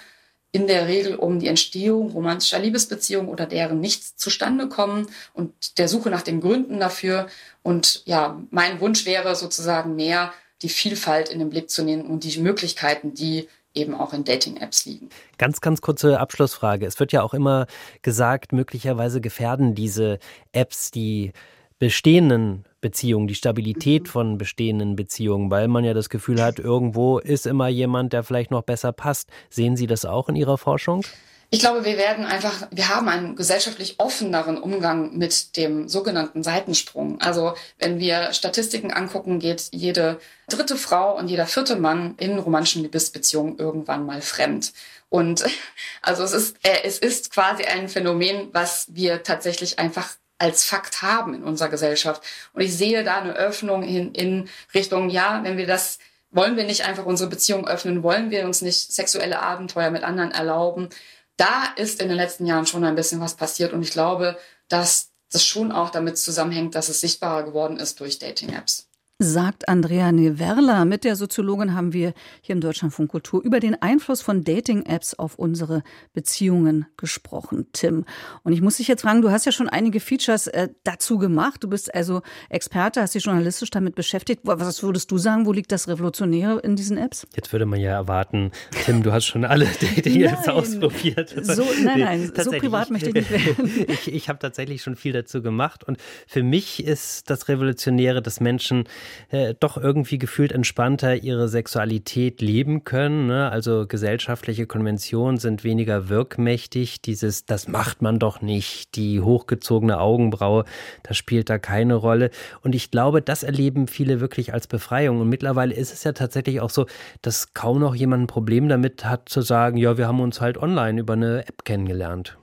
in 0.52 0.68
der 0.68 0.86
Regel 0.86 1.16
um 1.16 1.40
die 1.40 1.48
Entstehung 1.48 2.12
romantischer 2.12 2.60
Liebesbeziehungen 2.60 3.28
oder 3.28 3.44
deren 3.44 3.80
nichts 3.80 4.16
zustande 4.16 4.68
kommen 4.68 5.08
und 5.32 5.78
der 5.78 5.88
Suche 5.88 6.10
nach 6.10 6.22
den 6.22 6.40
Gründen 6.40 6.78
dafür. 6.78 7.26
Und 7.62 8.02
ja, 8.06 8.40
mein 8.50 8.80
Wunsch 8.80 9.04
wäre 9.04 9.34
sozusagen 9.34 9.96
mehr 9.96 10.32
die 10.62 10.68
Vielfalt 10.68 11.28
in 11.28 11.40
den 11.40 11.50
Blick 11.50 11.70
zu 11.70 11.82
nehmen 11.82 12.06
und 12.06 12.22
die 12.22 12.38
Möglichkeiten, 12.38 13.14
die 13.14 13.48
eben 13.74 13.94
auch 13.94 14.12
in 14.12 14.22
Dating-Apps 14.22 14.86
liegen. 14.86 15.08
Ganz, 15.38 15.60
ganz 15.60 15.80
kurze 15.80 16.20
Abschlussfrage. 16.20 16.86
Es 16.86 17.00
wird 17.00 17.10
ja 17.10 17.22
auch 17.22 17.34
immer 17.34 17.66
gesagt, 18.02 18.52
möglicherweise 18.52 19.20
gefährden 19.20 19.74
diese 19.74 20.20
Apps 20.52 20.92
die 20.92 21.32
bestehenden 21.80 22.64
Beziehungen, 22.84 23.26
die 23.26 23.34
Stabilität 23.34 24.02
mhm. 24.02 24.08
von 24.08 24.38
bestehenden 24.38 24.94
Beziehungen, 24.94 25.50
weil 25.50 25.68
man 25.68 25.84
ja 25.84 25.94
das 25.94 26.10
Gefühl 26.10 26.42
hat, 26.42 26.58
irgendwo 26.58 27.18
ist 27.18 27.46
immer 27.46 27.68
jemand, 27.68 28.12
der 28.12 28.24
vielleicht 28.24 28.50
noch 28.50 28.62
besser 28.62 28.92
passt. 28.92 29.30
Sehen 29.48 29.74
Sie 29.74 29.86
das 29.86 30.04
auch 30.04 30.28
in 30.28 30.36
Ihrer 30.36 30.58
Forschung? 30.58 31.02
Ich 31.48 31.60
glaube, 31.60 31.86
wir 31.86 31.96
werden 31.96 32.26
einfach, 32.26 32.68
wir 32.70 32.88
haben 32.90 33.08
einen 33.08 33.36
gesellschaftlich 33.36 33.94
offeneren 34.00 34.58
Umgang 34.58 35.16
mit 35.16 35.56
dem 35.56 35.88
sogenannten 35.88 36.42
Seitensprung. 36.42 37.22
Also 37.22 37.54
wenn 37.78 37.98
wir 37.98 38.34
Statistiken 38.34 38.92
angucken, 38.92 39.38
geht 39.38 39.68
jede 39.72 40.18
dritte 40.48 40.76
Frau 40.76 41.16
und 41.16 41.28
jeder 41.28 41.46
vierte 41.46 41.76
Mann 41.76 42.16
in 42.18 42.38
romantischen 42.38 42.82
Liebesbeziehungen 42.82 43.56
irgendwann 43.56 44.04
mal 44.04 44.20
fremd. 44.20 44.74
Und 45.08 45.44
also 46.02 46.22
es 46.22 46.32
ist, 46.32 46.56
äh, 46.64 46.82
es 46.84 46.98
ist 46.98 47.32
quasi 47.32 47.64
ein 47.64 47.88
Phänomen, 47.88 48.48
was 48.52 48.88
wir 48.90 49.22
tatsächlich 49.22 49.78
einfach 49.78 50.16
als 50.38 50.64
Fakt 50.64 51.02
haben 51.02 51.34
in 51.34 51.44
unserer 51.44 51.68
Gesellschaft. 51.68 52.22
Und 52.52 52.62
ich 52.62 52.76
sehe 52.76 53.04
da 53.04 53.18
eine 53.18 53.34
Öffnung 53.34 53.82
in, 53.82 54.12
in 54.12 54.48
Richtung, 54.74 55.10
ja, 55.10 55.40
wenn 55.42 55.56
wir 55.56 55.66
das, 55.66 55.98
wollen 56.30 56.56
wir 56.56 56.64
nicht 56.64 56.84
einfach 56.84 57.06
unsere 57.06 57.30
Beziehung 57.30 57.66
öffnen, 57.66 58.02
wollen 58.02 58.30
wir 58.30 58.44
uns 58.44 58.62
nicht 58.62 58.92
sexuelle 58.92 59.40
Abenteuer 59.40 59.90
mit 59.90 60.02
anderen 60.02 60.32
erlauben. 60.32 60.88
Da 61.36 61.64
ist 61.76 62.00
in 62.00 62.08
den 62.08 62.16
letzten 62.16 62.46
Jahren 62.46 62.66
schon 62.66 62.84
ein 62.84 62.96
bisschen 62.96 63.20
was 63.20 63.34
passiert 63.34 63.72
und 63.72 63.82
ich 63.82 63.90
glaube, 63.90 64.38
dass 64.68 65.10
das 65.30 65.44
schon 65.44 65.72
auch 65.72 65.90
damit 65.90 66.18
zusammenhängt, 66.18 66.74
dass 66.74 66.88
es 66.88 67.00
sichtbarer 67.00 67.42
geworden 67.44 67.78
ist 67.78 68.00
durch 68.00 68.18
Dating-Apps 68.18 68.88
sagt 69.24 69.68
Andrea 69.68 70.12
Neverla. 70.12 70.84
Mit 70.84 71.04
der 71.04 71.16
Soziologin 71.16 71.74
haben 71.74 71.92
wir 71.92 72.12
hier 72.42 72.54
im 72.54 72.60
Deutschlandfunk 72.60 73.10
Kultur 73.10 73.42
über 73.42 73.60
den 73.60 73.80
Einfluss 73.80 74.20
von 74.20 74.44
Dating-Apps 74.44 75.14
auf 75.14 75.38
unsere 75.38 75.82
Beziehungen 76.12 76.86
gesprochen, 76.96 77.66
Tim. 77.72 78.04
Und 78.42 78.52
ich 78.52 78.60
muss 78.60 78.76
dich 78.76 78.88
jetzt 78.88 79.02
fragen, 79.02 79.22
du 79.22 79.30
hast 79.30 79.46
ja 79.46 79.52
schon 79.52 79.68
einige 79.68 80.00
Features 80.00 80.46
äh, 80.48 80.68
dazu 80.84 81.18
gemacht. 81.18 81.64
Du 81.64 81.68
bist 81.68 81.94
also 81.94 82.22
Experte, 82.50 83.00
hast 83.00 83.14
dich 83.14 83.24
journalistisch 83.24 83.70
damit 83.70 83.94
beschäftigt. 83.94 84.42
Was 84.44 84.82
würdest 84.82 85.10
du 85.10 85.18
sagen, 85.18 85.46
wo 85.46 85.52
liegt 85.52 85.72
das 85.72 85.88
Revolutionäre 85.88 86.60
in 86.60 86.76
diesen 86.76 86.98
Apps? 86.98 87.26
Jetzt 87.34 87.52
würde 87.52 87.66
man 87.66 87.80
ja 87.80 87.92
erwarten, 87.92 88.52
Tim, 88.84 89.02
du 89.02 89.12
hast 89.12 89.24
schon 89.24 89.44
alle 89.44 89.66
Dating-Apps 89.80 90.48
ausprobiert. 90.48 91.34
So, 91.42 91.64
nein, 91.82 92.00
nein, 92.00 92.32
so 92.36 92.50
privat 92.50 92.90
möchte 92.90 93.08
ich 93.08 93.14
nicht 93.14 93.30
werden. 93.58 93.84
ich 93.88 94.12
ich 94.12 94.28
habe 94.28 94.38
tatsächlich 94.38 94.82
schon 94.82 94.96
viel 94.96 95.12
dazu 95.12 95.42
gemacht. 95.42 95.84
Und 95.84 95.98
für 96.26 96.42
mich 96.42 96.84
ist 96.84 97.30
das 97.30 97.48
Revolutionäre, 97.48 98.22
dass 98.22 98.40
Menschen 98.40 98.84
äh, 99.30 99.54
doch 99.58 99.76
irgendwie 99.76 100.18
gefühlt 100.18 100.52
entspannter 100.52 101.16
ihre 101.16 101.48
Sexualität 101.48 102.40
leben 102.40 102.84
können. 102.84 103.26
Ne? 103.26 103.50
Also 103.50 103.86
gesellschaftliche 103.86 104.66
Konventionen 104.66 105.38
sind 105.38 105.64
weniger 105.64 106.08
wirkmächtig. 106.08 107.02
Dieses, 107.02 107.46
das 107.46 107.68
macht 107.68 108.02
man 108.02 108.18
doch 108.18 108.40
nicht, 108.40 108.96
die 108.96 109.20
hochgezogene 109.20 110.00
Augenbraue, 110.00 110.64
das 111.02 111.16
spielt 111.16 111.50
da 111.50 111.58
keine 111.58 111.94
Rolle. 111.94 112.30
Und 112.62 112.74
ich 112.74 112.90
glaube, 112.90 113.22
das 113.22 113.42
erleben 113.42 113.86
viele 113.86 114.20
wirklich 114.20 114.52
als 114.52 114.66
Befreiung. 114.66 115.20
Und 115.20 115.28
mittlerweile 115.28 115.74
ist 115.74 115.92
es 115.92 116.04
ja 116.04 116.12
tatsächlich 116.12 116.60
auch 116.60 116.70
so, 116.70 116.86
dass 117.22 117.54
kaum 117.54 117.80
noch 117.80 117.94
jemand 117.94 118.24
ein 118.24 118.26
Problem 118.26 118.68
damit 118.68 119.04
hat 119.04 119.28
zu 119.28 119.40
sagen, 119.40 119.76
ja, 119.76 119.98
wir 119.98 120.06
haben 120.08 120.20
uns 120.20 120.40
halt 120.40 120.58
online 120.58 121.00
über 121.00 121.14
eine 121.14 121.46
App 121.46 121.64
kennengelernt. 121.64 122.36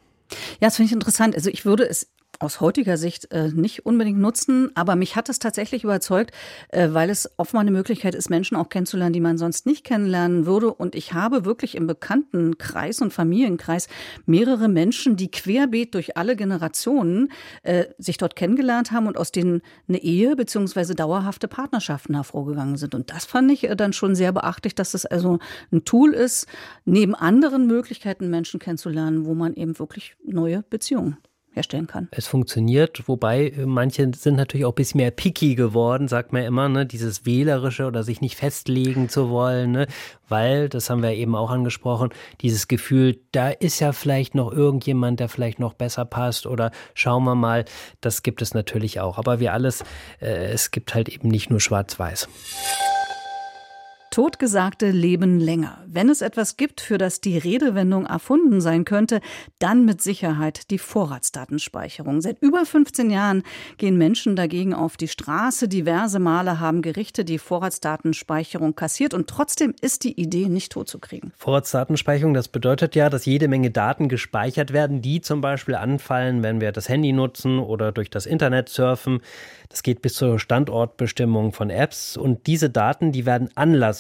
Ja, 0.60 0.68
das 0.68 0.78
finde 0.78 0.88
ich 0.88 0.94
interessant. 0.94 1.36
Also 1.36 1.50
ich 1.50 1.66
würde 1.66 1.88
es 1.88 2.08
aus 2.42 2.60
heutiger 2.60 2.98
Sicht 2.98 3.32
äh, 3.32 3.50
nicht 3.50 3.86
unbedingt 3.86 4.20
nutzen, 4.20 4.72
aber 4.76 4.96
mich 4.96 5.16
hat 5.16 5.30
es 5.30 5.40
tatsächlich 5.40 5.84
überzeugt, 5.84 6.32
äh, 6.70 6.90
weil 6.92 7.10
es 7.10 7.30
offenbar 7.38 7.62
eine 7.62 7.72
Möglichkeit 7.72 8.16
ist, 8.16 8.30
Menschen 8.30 8.58
auch 8.58 8.70
kennenzulernen, 8.70 9.14
die 9.14 9.20
man 9.20 9.38
sonst 9.38 9.66
nicht 9.66 9.84
kennenlernen 9.84 10.46
würde. 10.46 10.74
Und 10.74 10.96
ich 10.96 11.14
habe 11.14 11.46
wirklich 11.46 11.76
im 11.76 11.86
Bekanntenkreis 11.86 13.02
und 13.02 13.14
Familienkreis 13.14 13.88
mehrere 14.26 14.68
Menschen, 14.68 15.16
die 15.16 15.30
querbeet 15.30 15.94
durch 15.94 16.18
alle 16.18 16.36
Generationen 16.36 17.32
äh, 17.62 17.86
sich 18.00 18.18
dort 18.18 18.36
kennengelernt 18.36 18.92
haben 18.92 19.08
und 19.08 19.18
aus 19.18 19.32
denen 19.32 19.62
eine 19.88 20.00
Ehe 20.00 20.36
beziehungsweise 20.36 20.96
dauerhafte 20.96 21.48
Partnerschaften 21.48 22.16
hervorgegangen 22.16 22.78
sind. 22.78 22.96
Und 22.96 23.12
das 23.12 23.26
fand 23.26 23.52
ich 23.52 23.66
äh, 23.66 23.76
dann 23.76 23.94
schon 23.94 24.16
sehr 24.16 24.32
beachtlich, 24.32 24.74
dass 24.74 24.92
das 24.92 25.06
also 25.06 25.38
ein 25.72 25.86
Tool 25.86 26.14
ist, 26.14 26.48
neben 26.86 27.14
anderen 27.14 27.68
Möglichkeiten 27.68 28.30
Menschen 28.32 28.60
kennenzulernen, 28.60 29.26
wo 29.26 29.36
man 29.36 29.54
eben 29.54 29.78
wirklich 29.78 30.16
neue 30.24 30.64
Beziehungen 30.64 31.18
herstellen 31.54 31.88
kann. 31.88 32.08
Es 32.12 32.28
funktioniert, 32.28 33.08
wobei 33.08 33.50
äh, 33.50 33.66
manche 33.66 34.10
sind 34.16 34.36
natürlich 34.36 34.66
auch 34.66 34.72
ein 34.72 34.76
bisschen 34.76 35.00
mehr 35.00 35.12
picky 35.12 35.56
geworden, 35.56 36.08
sagt 36.08 36.34
man 36.34 36.44
immer, 36.44 36.70
ne? 36.70 36.86
dieses 36.86 37.26
Wählerische 37.26 37.86
oder 37.86 38.04
sich 38.04 38.22
nicht 38.22 38.36
festlegen 38.36 39.10
zu 39.10 39.30
wollen, 39.30 39.72
ne? 39.72 39.88
weil, 40.30 40.70
das 40.70 40.90
haben 40.90 41.04
wir 41.04 41.12
eben 41.12 41.36
auch 41.36 41.52
angesprochen, 41.52 42.10
dieses 42.42 42.68
Gefühl, 42.68 43.20
da 43.34 43.50
ist 43.50 43.80
ja 43.80 43.92
vielleicht 43.92 44.34
noch 44.34 44.52
irgendjemand, 44.52 45.20
der 45.20 45.30
vielleicht 45.30 45.60
noch 45.60 45.74
besser 45.74 46.06
passt 46.06 46.48
oder 46.48 46.72
schauen 46.94 47.24
wir 47.26 47.36
mal, 47.36 47.66
das 48.00 48.24
gibt 48.24 48.42
es 48.42 48.54
natürlich 48.54 49.00
auch. 49.00 49.18
Aber 49.18 49.40
wie 49.40 49.50
alles, 49.50 49.84
äh, 50.22 50.52
es 50.52 50.72
gibt 50.72 50.96
halt 50.96 51.10
eben 51.10 51.28
nicht 51.28 51.50
nur 51.50 51.60
schwarz-weiß. 51.60 52.30
Totgesagte 54.12 54.92
leben 54.92 55.40
länger. 55.40 55.78
Wenn 55.88 56.10
es 56.10 56.22
etwas 56.22 56.58
gibt, 56.58 56.82
für 56.82 56.98
das 56.98 57.22
die 57.22 57.38
Redewendung 57.38 58.06
erfunden 58.06 58.60
sein 58.60 58.84
könnte, 58.84 59.22
dann 59.58 59.86
mit 59.86 60.02
Sicherheit 60.02 60.70
die 60.70 60.80
Vorratsdatenspeicherung. 60.80 62.20
Seit 62.20 62.42
über 62.42 62.66
15 62.66 63.10
Jahren 63.10 63.44
gehen 63.78 63.98
Menschen 63.98 64.36
dagegen 64.36 64.74
auf 64.74 64.98
die 64.98 65.08
Straße. 65.08 65.70
Diverse 65.70 66.20
Male 66.20 66.60
haben 66.60 66.82
Gerichte 66.82 67.24
die 67.24 67.40
Vorratsdatenspeicherung 67.40 68.76
kassiert 68.76 69.14
und 69.14 69.30
trotzdem 69.30 69.74
ist 69.80 70.04
die 70.04 70.20
Idee 70.20 70.50
nicht 70.50 70.74
totzukriegen. 70.74 71.32
Vorratsdatenspeicherung, 71.38 72.34
das 72.34 72.50
bedeutet 72.50 72.96
ja, 72.96 73.10
dass 73.10 73.26
jede 73.26 73.48
Menge 73.48 73.72
Daten 73.72 74.10
gespeichert 74.10 74.74
werden, 74.74 75.02
die 75.02 75.22
zum 75.22 75.40
Beispiel 75.40 75.76
anfallen, 75.76 76.44
wenn 76.44 76.60
wir 76.60 76.74
das 76.74 76.90
Handy 76.90 77.14
nutzen 77.14 77.60
oder 77.60 77.94
durch 77.94 78.10
das 78.10 78.26
Internet 78.26 78.68
surfen. 78.68 79.22
Das 79.70 79.84
geht 79.84 80.02
bis 80.02 80.16
zur 80.16 80.38
Standortbestimmung 80.38 81.54
von 81.54 81.70
Apps 81.70 82.18
und 82.18 82.46
diese 82.46 82.70
Daten, 82.70 83.14
die 83.14 83.26
werden 83.26 83.50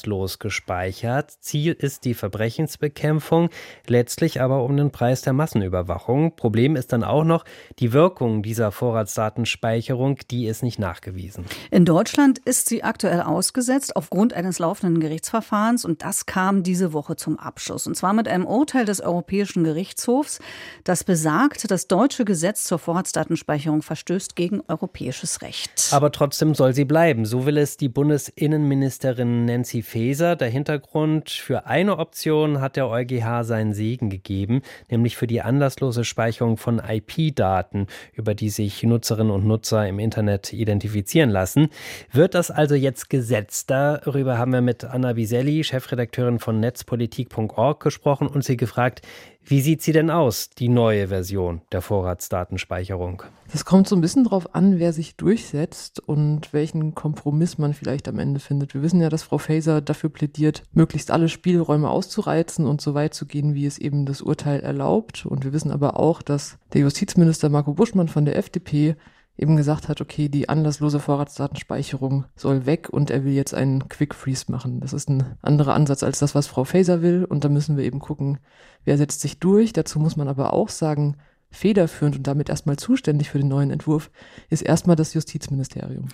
anlasslos 0.01 0.39
gespeichert. 0.39 1.31
Ziel 1.39 1.73
ist 1.73 2.05
die 2.05 2.13
Verbrechensbekämpfung, 2.13 3.49
letztlich 3.87 4.41
aber 4.41 4.63
um 4.63 4.75
den 4.77 4.91
Preis 4.91 5.21
der 5.21 5.33
Massenüberwachung. 5.33 6.35
Problem 6.35 6.75
ist 6.75 6.93
dann 6.93 7.03
auch 7.03 7.23
noch 7.23 7.45
die 7.79 7.93
Wirkung 7.93 8.43
dieser 8.43 8.71
Vorratsdatenspeicherung, 8.71 10.19
die 10.29 10.47
ist 10.47 10.63
nicht 10.63 10.79
nachgewiesen. 10.79 11.45
In 11.69 11.85
Deutschland 11.85 12.39
ist 12.39 12.69
sie 12.69 12.83
aktuell 12.83 13.21
ausgesetzt 13.21 13.95
aufgrund 13.95 14.33
eines 14.33 14.59
laufenden 14.59 14.99
Gerichtsverfahrens 14.99 15.85
und 15.85 16.03
das 16.03 16.25
kam 16.25 16.63
diese 16.63 16.93
Woche 16.93 17.15
zum 17.15 17.37
Abschluss 17.37 17.87
und 17.87 17.95
zwar 17.95 18.13
mit 18.13 18.27
einem 18.27 18.45
Urteil 18.45 18.85
des 18.85 19.01
Europäischen 19.01 19.63
Gerichtshofs, 19.63 20.39
das 20.83 21.03
besagt, 21.03 21.69
das 21.69 21.87
deutsche 21.87 22.25
Gesetz 22.25 22.63
zur 22.63 22.79
Vorratsdatenspeicherung 22.79 23.81
verstößt 23.81 24.35
gegen 24.35 24.61
europäisches 24.67 25.41
Recht. 25.41 25.89
Aber 25.91 26.11
trotzdem 26.11 26.55
soll 26.55 26.73
sie 26.73 26.85
bleiben. 26.85 27.25
So 27.25 27.45
will 27.45 27.57
es 27.57 27.77
die 27.77 27.89
Bundesinnenministerin 27.89 29.45
Nancy 29.45 29.81
Faeser. 29.91 30.37
Der 30.37 30.47
Hintergrund 30.47 31.29
für 31.29 31.65
eine 31.65 31.97
Option 31.97 32.61
hat 32.61 32.77
der 32.77 32.87
EuGH 32.87 33.43
seinen 33.43 33.73
Segen 33.73 34.09
gegeben, 34.09 34.61
nämlich 34.89 35.17
für 35.17 35.27
die 35.27 35.41
anlasslose 35.41 36.05
Speicherung 36.05 36.55
von 36.55 36.79
IP-Daten, 36.79 37.87
über 38.13 38.33
die 38.33 38.49
sich 38.49 38.83
Nutzerinnen 38.83 39.31
und 39.31 39.45
Nutzer 39.45 39.85
im 39.87 39.99
Internet 39.99 40.53
identifizieren 40.53 41.29
lassen. 41.29 41.67
Wird 42.11 42.35
das 42.35 42.51
also 42.51 42.75
jetzt 42.75 43.09
gesetzt? 43.09 43.69
Darüber 43.69 44.37
haben 44.37 44.53
wir 44.53 44.61
mit 44.61 44.85
Anna 44.85 45.11
Biselli, 45.11 45.65
Chefredakteurin 45.65 46.39
von 46.39 46.61
netzpolitik.org, 46.61 47.83
gesprochen 47.83 48.27
und 48.27 48.45
sie 48.45 48.55
gefragt, 48.55 49.01
wie 49.43 49.61
sieht 49.61 49.81
sie 49.81 49.91
denn 49.91 50.09
aus, 50.09 50.49
die 50.49 50.69
neue 50.69 51.07
Version 51.07 51.61
der 51.71 51.81
Vorratsdatenspeicherung? 51.81 53.23
Das 53.51 53.65
kommt 53.65 53.87
so 53.87 53.95
ein 53.95 54.01
bisschen 54.01 54.23
drauf 54.23 54.55
an, 54.55 54.79
wer 54.79 54.93
sich 54.93 55.17
durchsetzt 55.17 55.99
und 55.99 56.53
welchen 56.53 56.95
Kompromiss 56.95 57.57
man 57.57 57.73
vielleicht 57.73 58.07
am 58.07 58.19
Ende 58.19 58.39
findet. 58.39 58.73
Wir 58.73 58.81
wissen 58.81 59.01
ja, 59.01 59.09
dass 59.09 59.23
Frau 59.23 59.39
Faeser 59.39 59.81
dafür 59.81 60.09
plädiert, 60.09 60.63
möglichst 60.71 61.11
alle 61.11 61.27
Spielräume 61.27 61.89
auszureizen 61.89 62.65
und 62.65 62.79
so 62.81 62.93
weit 62.93 63.13
zu 63.13 63.25
gehen, 63.25 63.53
wie 63.53 63.65
es 63.65 63.77
eben 63.77 64.05
das 64.05 64.21
Urteil 64.21 64.61
erlaubt. 64.61 65.25
Und 65.25 65.43
wir 65.43 65.51
wissen 65.53 65.71
aber 65.71 65.99
auch, 65.99 66.21
dass 66.21 66.57
der 66.73 66.81
Justizminister 66.81 67.49
Marco 67.49 67.73
Buschmann 67.73 68.07
von 68.07 68.25
der 68.25 68.37
FDP 68.37 68.95
eben 69.37 69.57
gesagt 69.57 69.89
hat, 69.89 70.01
okay, 70.01 70.29
die 70.29 70.49
anlasslose 70.49 70.99
Vorratsdatenspeicherung 70.99 72.25
soll 72.35 72.65
weg 72.65 72.89
und 72.89 73.09
er 73.09 73.23
will 73.23 73.33
jetzt 73.33 73.53
einen 73.53 73.89
Quick 73.89 74.13
Freeze 74.13 74.51
machen. 74.51 74.79
Das 74.81 74.93
ist 74.93 75.09
ein 75.09 75.37
anderer 75.41 75.73
Ansatz 75.73 76.03
als 76.03 76.19
das, 76.19 76.35
was 76.35 76.47
Frau 76.47 76.63
Faeser 76.63 77.01
will 77.01 77.25
und 77.25 77.43
da 77.43 77.49
müssen 77.49 77.77
wir 77.77 77.83
eben 77.83 77.99
gucken, 77.99 78.39
wer 78.83 78.97
setzt 78.97 79.21
sich 79.21 79.39
durch. 79.39 79.73
Dazu 79.73 79.99
muss 79.99 80.15
man 80.15 80.27
aber 80.27 80.53
auch 80.53 80.69
sagen, 80.69 81.17
federführend 81.49 82.15
und 82.15 82.27
damit 82.27 82.49
erstmal 82.49 82.77
zuständig 82.77 83.29
für 83.29 83.37
den 83.37 83.49
neuen 83.49 83.71
Entwurf 83.71 84.09
ist 84.49 84.61
erstmal 84.61 84.95
das 84.95 85.13
Justizministerium. 85.13 86.07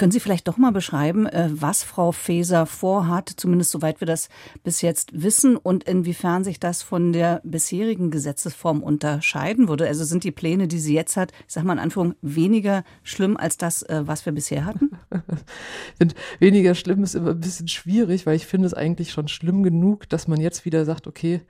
Können 0.00 0.12
Sie 0.12 0.20
vielleicht 0.20 0.48
doch 0.48 0.56
mal 0.56 0.72
beschreiben, 0.72 1.26
äh, 1.26 1.50
was 1.52 1.82
Frau 1.82 2.10
Faeser 2.10 2.64
vorhat, 2.64 3.28
zumindest 3.36 3.70
soweit 3.70 4.00
wir 4.00 4.06
das 4.06 4.30
bis 4.64 4.80
jetzt 4.80 5.10
wissen, 5.12 5.58
und 5.58 5.84
inwiefern 5.84 6.42
sich 6.42 6.58
das 6.58 6.82
von 6.82 7.12
der 7.12 7.42
bisherigen 7.44 8.10
Gesetzesform 8.10 8.82
unterscheiden 8.82 9.68
würde? 9.68 9.86
Also 9.86 10.04
sind 10.04 10.24
die 10.24 10.30
Pläne, 10.30 10.68
die 10.68 10.78
sie 10.78 10.94
jetzt 10.94 11.18
hat, 11.18 11.32
ich 11.46 11.52
sage 11.52 11.66
mal 11.66 11.74
in 11.74 11.80
Anführung, 11.80 12.14
weniger 12.22 12.82
schlimm 13.02 13.36
als 13.36 13.58
das, 13.58 13.82
äh, 13.82 14.00
was 14.06 14.24
wir 14.24 14.32
bisher 14.32 14.64
hatten? 14.64 14.92
weniger 16.38 16.74
schlimm 16.74 17.02
ist 17.02 17.14
immer 17.14 17.32
ein 17.32 17.40
bisschen 17.40 17.68
schwierig, 17.68 18.24
weil 18.24 18.36
ich 18.36 18.46
finde 18.46 18.68
es 18.68 18.72
eigentlich 18.72 19.10
schon 19.10 19.28
schlimm 19.28 19.62
genug, 19.62 20.08
dass 20.08 20.26
man 20.26 20.40
jetzt 20.40 20.64
wieder 20.64 20.86
sagt, 20.86 21.08
okay, 21.08 21.42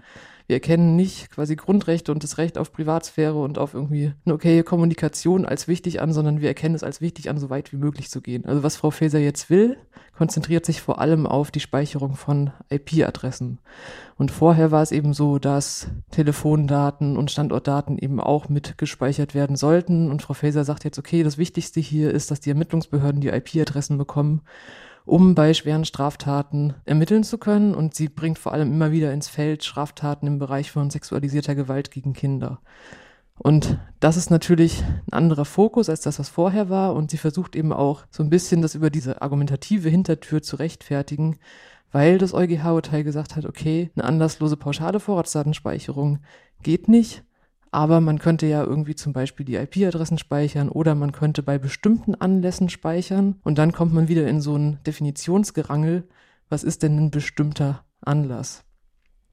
wir 0.51 0.57
erkennen 0.57 0.97
nicht 0.97 1.31
quasi 1.31 1.55
Grundrechte 1.55 2.11
und 2.11 2.25
das 2.25 2.37
Recht 2.37 2.59
auf 2.59 2.73
Privatsphäre 2.73 3.41
und 3.41 3.57
auf 3.57 3.73
irgendwie 3.73 4.15
eine 4.25 4.35
okaye 4.35 4.65
Kommunikation 4.65 5.47
als 5.47 5.69
wichtig 5.69 6.01
an, 6.01 6.13
sondern 6.13 6.41
wir 6.41 6.49
erkennen 6.49 6.75
es 6.75 6.83
als 6.83 7.01
wichtig 7.01 7.31
an, 7.31 7.39
so 7.39 7.51
weit 7.51 7.73
wie 7.73 7.77
möglich 7.77 8.11
zu 8.11 8.21
gehen. 8.21 8.45
Also 8.47 8.65
was 8.65 8.75
Frau 8.75 8.91
Faeser 8.91 9.21
jetzt 9.21 9.49
will, 9.49 9.77
konzentriert 10.19 10.67
sich 10.67 10.83
vor 10.83 11.01
allem 11.01 11.25
auf 11.25 11.53
die 11.53 11.61
Speicherung 11.61 12.17
von 12.17 12.51
IP-Adressen. 12.69 13.61
Und 14.17 14.33
vorher 14.33 14.73
war 14.73 14.83
es 14.83 14.91
eben 14.91 15.15
so, 15.15 15.39
dass 15.39 15.87
Telefondaten 16.11 17.17
und 17.17 17.31
Standortdaten 17.31 17.97
eben 17.97 18.19
auch 18.19 18.49
mit 18.49 18.77
gespeichert 18.77 19.37
werden 19.37 19.55
sollten. 19.55 20.11
Und 20.11 20.21
Frau 20.21 20.35
Faeser 20.35 20.65
sagt 20.65 20.83
jetzt, 20.83 20.99
okay, 20.99 21.23
das 21.23 21.39
Wichtigste 21.39 21.79
hier 21.79 22.11
ist, 22.11 22.33
dass 22.33 22.41
die 22.41 22.51
Ermittlungsbehörden 22.51 23.21
die 23.21 23.29
IP-Adressen 23.29 23.99
bekommen 23.99 24.43
um 25.05 25.35
bei 25.35 25.55
schweren 25.55 25.85
Straftaten 25.85 26.75
ermitteln 26.85 27.25
zu 27.25 27.39
können. 27.39 27.75
Und 27.75 27.95
sie 27.95 28.09
bringt 28.09 28.39
vor 28.39 28.53
allem 28.53 28.73
immer 28.73 28.93
wieder 28.93 29.13
ins 29.13 29.29
Feld 29.29 29.65
Straftaten 29.65 30.27
im 30.27 30.39
Bereich 30.39 30.71
von 30.71 30.91
sexualisierter 30.91 31.55
Gewalt 31.55 31.91
gegen 31.91 32.13
Kinder. 32.13 32.61
Und 33.43 33.79
das 34.01 34.19
ist 34.19 34.31
natürlich 34.31 34.83
ein 34.83 35.13
anderer 35.13 35.47
Fokus 35.47 35.89
als 35.89 36.03
das, 36.03 36.19
was 36.19 36.29
vorher 36.29 36.69
war. 36.69 36.95
Und 36.95 37.11
sie 37.11 37.17
versucht 37.17 37.57
eben 37.57 37.73
auch 37.73 38.05
so 38.11 38.23
ein 38.23 38.31
bisschen 38.31 38.61
das 38.61 38.75
über 38.75 38.91
diese 38.91 39.23
argumentative 39.23 39.89
Hintertür 39.89 40.43
zu 40.43 40.57
rechtfertigen, 40.57 41.39
weil 41.91 42.19
das 42.19 42.35
EuGH-Urteil 42.35 43.03
gesagt 43.03 43.37
hat, 43.37 43.47
okay, 43.47 43.91
eine 43.97 44.05
anlasslose 44.05 44.57
pauschale 44.57 45.01
Vorratsdatenspeicherung 45.01 46.19
geht 46.63 46.89
nicht. 46.89 47.25
Aber 47.73 48.01
man 48.01 48.19
könnte 48.19 48.47
ja 48.47 48.65
irgendwie 48.65 48.97
zum 48.97 49.13
Beispiel 49.13 49.47
die 49.47 49.57
IP-Adressen 49.57 50.19
speichern 50.19 50.69
oder 50.69 50.95
man 50.95 51.13
könnte 51.13 51.43
bei 51.43 51.59
bestimmten 51.59 52.15
Anlässen 52.15 52.69
speichern 52.69 53.37
und 53.43 53.59
dann 53.59 53.73
kommt 53.73 53.93
man 53.93 54.09
wieder 54.09 54.27
in 54.27 54.41
so 54.41 54.57
ein 54.57 54.79
Definitionsgerangel. 54.87 56.09
Was 56.49 56.65
ist 56.65 56.83
denn 56.83 56.99
ein 56.99 57.11
bestimmter 57.11 57.85
Anlass? 58.01 58.65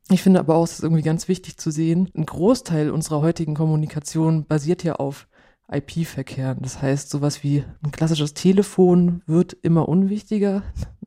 Ich 0.09 0.21
finde 0.21 0.39
aber 0.39 0.55
auch, 0.55 0.63
es 0.63 0.73
ist 0.73 0.83
irgendwie 0.83 1.01
ganz 1.01 1.27
wichtig 1.27 1.57
zu 1.57 1.71
sehen, 1.71 2.09
ein 2.15 2.25
Großteil 2.25 2.91
unserer 2.91 3.21
heutigen 3.21 3.55
Kommunikation 3.55 4.45
basiert 4.45 4.83
ja 4.83 4.95
auf 4.95 5.27
IP-Verkehren. 5.69 6.59
Das 6.61 6.81
heißt, 6.81 7.09
sowas 7.09 7.43
wie 7.43 7.63
ein 7.83 7.91
klassisches 7.91 8.33
Telefon 8.33 9.21
wird 9.25 9.53
immer 9.53 9.89
unwichtiger. 9.89 10.63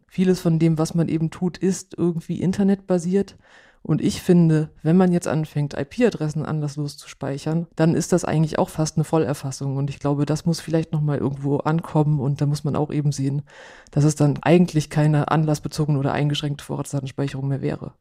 Vieles 0.07 0.41
von 0.41 0.59
dem, 0.59 0.77
was 0.77 0.95
man 0.95 1.09
eben 1.09 1.31
tut, 1.31 1.57
ist 1.57 1.95
irgendwie 1.97 2.41
internetbasiert. 2.41 3.39
Und 3.83 4.03
ich 4.03 4.21
finde, 4.21 4.71
wenn 4.83 4.97
man 4.97 5.13
jetzt 5.13 5.27
anfängt, 5.27 5.75
IP-Adressen 5.75 6.45
anlasslos 6.45 6.97
zu 6.97 7.09
speichern, 7.09 7.67
dann 7.77 7.95
ist 7.95 8.13
das 8.13 8.25
eigentlich 8.25 8.59
auch 8.59 8.69
fast 8.69 8.97
eine 8.97 9.05
Vollerfassung. 9.05 9.77
Und 9.77 9.89
ich 9.89 9.99
glaube, 9.99 10.27
das 10.27 10.45
muss 10.45 10.61
vielleicht 10.61 10.93
nochmal 10.93 11.19
irgendwo 11.19 11.59
ankommen. 11.59 12.21
Und 12.21 12.41
da 12.41 12.47
muss 12.47 12.63
man 12.63 12.77
auch 12.77 12.91
eben 12.91 13.11
sehen, 13.11 13.43
dass 13.91 14.05
es 14.05 14.17
dann 14.17 14.39
eigentlich 14.43 14.91
keine 14.91 15.31
anlassbezogene 15.31 15.99
oder 15.99 16.13
eingeschränkte 16.13 16.65
Vorratsdatenspeicherung 16.65 17.49
mehr 17.49 17.63
wäre. 17.63 17.93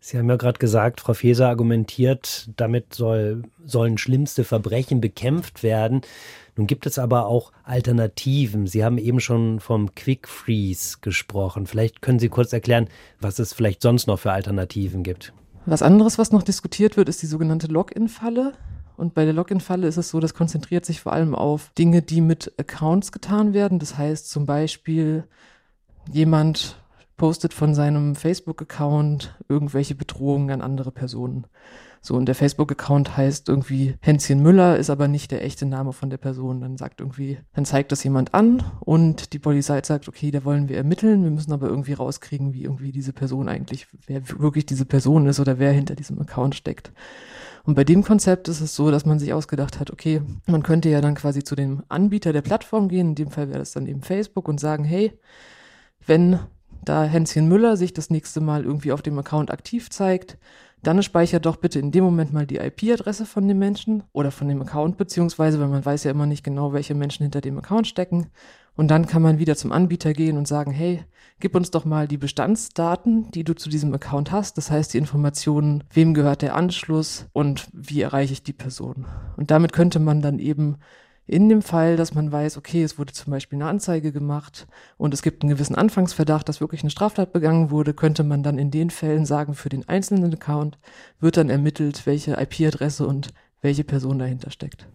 Sie 0.00 0.18
haben 0.18 0.28
ja 0.28 0.36
gerade 0.36 0.58
gesagt, 0.58 1.00
Frau 1.00 1.14
Feser 1.14 1.48
argumentiert, 1.48 2.50
damit 2.56 2.92
soll, 2.92 3.44
sollen 3.64 3.96
schlimmste 3.96 4.44
Verbrechen 4.44 5.00
bekämpft 5.00 5.62
werden. 5.62 6.02
Nun 6.56 6.66
gibt 6.66 6.86
es 6.86 6.98
aber 6.98 7.26
auch 7.26 7.52
Alternativen. 7.64 8.66
Sie 8.66 8.84
haben 8.84 8.98
eben 8.98 9.20
schon 9.20 9.60
vom 9.60 9.94
Quick 9.94 10.28
Freeze 10.28 10.98
gesprochen. 11.00 11.66
Vielleicht 11.66 12.00
können 12.00 12.18
Sie 12.18 12.28
kurz 12.28 12.52
erklären, 12.52 12.88
was 13.20 13.38
es 13.38 13.52
vielleicht 13.52 13.82
sonst 13.82 14.06
noch 14.06 14.20
für 14.20 14.32
Alternativen 14.32 15.02
gibt. 15.02 15.32
Was 15.66 15.82
anderes, 15.82 16.18
was 16.18 16.30
noch 16.30 16.42
diskutiert 16.42 16.96
wird, 16.96 17.08
ist 17.08 17.22
die 17.22 17.26
sogenannte 17.26 17.66
Login-Falle. 17.66 18.52
Und 18.96 19.14
bei 19.14 19.24
der 19.24 19.34
Login-Falle 19.34 19.88
ist 19.88 19.96
es 19.96 20.10
so, 20.10 20.20
das 20.20 20.34
konzentriert 20.34 20.84
sich 20.84 21.00
vor 21.00 21.12
allem 21.12 21.34
auf 21.34 21.72
Dinge, 21.76 22.02
die 22.02 22.20
mit 22.20 22.52
Accounts 22.58 23.10
getan 23.10 23.52
werden. 23.52 23.78
Das 23.80 23.98
heißt 23.98 24.30
zum 24.30 24.46
Beispiel, 24.46 25.24
jemand 26.12 26.76
postet 27.16 27.54
von 27.54 27.74
seinem 27.74 28.14
Facebook-Account 28.14 29.36
irgendwelche 29.48 29.94
Bedrohungen 29.94 30.50
an 30.50 30.60
andere 30.60 30.92
Personen. 30.92 31.46
So, 32.06 32.16
und 32.16 32.26
der 32.26 32.34
Facebook-Account 32.34 33.16
heißt 33.16 33.48
irgendwie 33.48 33.94
Hänschen 34.02 34.42
Müller, 34.42 34.76
ist 34.76 34.90
aber 34.90 35.08
nicht 35.08 35.30
der 35.30 35.42
echte 35.42 35.64
Name 35.64 35.94
von 35.94 36.10
der 36.10 36.18
Person. 36.18 36.60
Dann 36.60 36.76
sagt 36.76 37.00
irgendwie, 37.00 37.38
dann 37.54 37.64
zeigt 37.64 37.92
das 37.92 38.04
jemand 38.04 38.34
an 38.34 38.62
und 38.80 39.32
die 39.32 39.38
Polizei 39.38 39.80
sagt, 39.82 40.06
okay, 40.06 40.30
da 40.30 40.44
wollen 40.44 40.68
wir 40.68 40.76
ermitteln, 40.76 41.24
wir 41.24 41.30
müssen 41.30 41.54
aber 41.54 41.66
irgendwie 41.66 41.94
rauskriegen, 41.94 42.52
wie 42.52 42.64
irgendwie 42.64 42.92
diese 42.92 43.14
Person 43.14 43.48
eigentlich, 43.48 43.86
wer 44.06 44.20
wirklich 44.38 44.66
diese 44.66 44.84
Person 44.84 45.26
ist 45.26 45.40
oder 45.40 45.58
wer 45.58 45.72
hinter 45.72 45.94
diesem 45.94 46.20
Account 46.20 46.54
steckt. 46.54 46.92
Und 47.64 47.74
bei 47.74 47.84
dem 47.84 48.04
Konzept 48.04 48.48
ist 48.48 48.60
es 48.60 48.76
so, 48.76 48.90
dass 48.90 49.06
man 49.06 49.18
sich 49.18 49.32
ausgedacht 49.32 49.80
hat, 49.80 49.90
okay, 49.90 50.20
man 50.46 50.62
könnte 50.62 50.90
ja 50.90 51.00
dann 51.00 51.14
quasi 51.14 51.42
zu 51.42 51.54
dem 51.54 51.84
Anbieter 51.88 52.34
der 52.34 52.42
Plattform 52.42 52.90
gehen, 52.90 53.08
in 53.08 53.14
dem 53.14 53.30
Fall 53.30 53.48
wäre 53.48 53.60
das 53.60 53.72
dann 53.72 53.86
eben 53.86 54.02
Facebook 54.02 54.46
und 54.46 54.60
sagen, 54.60 54.84
hey, 54.84 55.18
wenn 56.06 56.38
da 56.84 57.04
Hänschen 57.04 57.48
Müller 57.48 57.78
sich 57.78 57.94
das 57.94 58.10
nächste 58.10 58.42
Mal 58.42 58.64
irgendwie 58.64 58.92
auf 58.92 59.00
dem 59.00 59.18
Account 59.18 59.50
aktiv 59.50 59.88
zeigt, 59.88 60.36
dann 60.86 61.02
speichert 61.02 61.46
doch 61.46 61.56
bitte 61.56 61.78
in 61.78 61.90
dem 61.90 62.04
Moment 62.04 62.32
mal 62.32 62.46
die 62.46 62.56
IP-Adresse 62.56 63.26
von 63.26 63.46
dem 63.48 63.58
Menschen 63.58 64.04
oder 64.12 64.30
von 64.30 64.48
dem 64.48 64.62
Account, 64.62 64.96
beziehungsweise, 64.96 65.60
weil 65.60 65.68
man 65.68 65.84
weiß 65.84 66.04
ja 66.04 66.10
immer 66.10 66.26
nicht 66.26 66.44
genau, 66.44 66.72
welche 66.72 66.94
Menschen 66.94 67.24
hinter 67.24 67.40
dem 67.40 67.58
Account 67.58 67.86
stecken. 67.86 68.28
Und 68.76 68.88
dann 68.88 69.06
kann 69.06 69.22
man 69.22 69.38
wieder 69.38 69.56
zum 69.56 69.72
Anbieter 69.72 70.12
gehen 70.12 70.36
und 70.36 70.48
sagen, 70.48 70.72
hey, 70.72 71.04
gib 71.40 71.54
uns 71.54 71.70
doch 71.70 71.84
mal 71.84 72.08
die 72.08 72.16
Bestandsdaten, 72.16 73.30
die 73.30 73.44
du 73.44 73.54
zu 73.54 73.68
diesem 73.68 73.94
Account 73.94 74.32
hast. 74.32 74.58
Das 74.58 74.70
heißt, 74.70 74.94
die 74.94 74.98
Informationen, 74.98 75.84
wem 75.92 76.14
gehört 76.14 76.42
der 76.42 76.54
Anschluss 76.54 77.26
und 77.32 77.68
wie 77.72 78.02
erreiche 78.02 78.32
ich 78.32 78.42
die 78.42 78.52
Person. 78.52 79.06
Und 79.36 79.50
damit 79.50 79.72
könnte 79.72 80.00
man 80.00 80.22
dann 80.22 80.38
eben 80.38 80.78
in 81.26 81.48
dem 81.48 81.62
Fall, 81.62 81.96
dass 81.96 82.14
man 82.14 82.30
weiß, 82.30 82.58
okay, 82.58 82.82
es 82.82 82.98
wurde 82.98 83.12
zum 83.12 83.30
Beispiel 83.30 83.56
eine 83.56 83.68
Anzeige 83.68 84.12
gemacht 84.12 84.66
und 84.98 85.14
es 85.14 85.22
gibt 85.22 85.42
einen 85.42 85.50
gewissen 85.50 85.74
Anfangsverdacht, 85.74 86.48
dass 86.48 86.60
wirklich 86.60 86.82
eine 86.82 86.90
Straftat 86.90 87.32
begangen 87.32 87.70
wurde, 87.70 87.94
könnte 87.94 88.24
man 88.24 88.42
dann 88.42 88.58
in 88.58 88.70
den 88.70 88.90
Fällen 88.90 89.24
sagen, 89.24 89.54
für 89.54 89.70
den 89.70 89.88
einzelnen 89.88 90.34
Account 90.34 90.78
wird 91.20 91.36
dann 91.36 91.48
ermittelt, 91.48 92.04
welche 92.06 92.32
IP-Adresse 92.32 93.06
und 93.06 93.32
welche 93.62 93.84
Person 93.84 94.18
dahinter 94.18 94.50
steckt. 94.50 94.86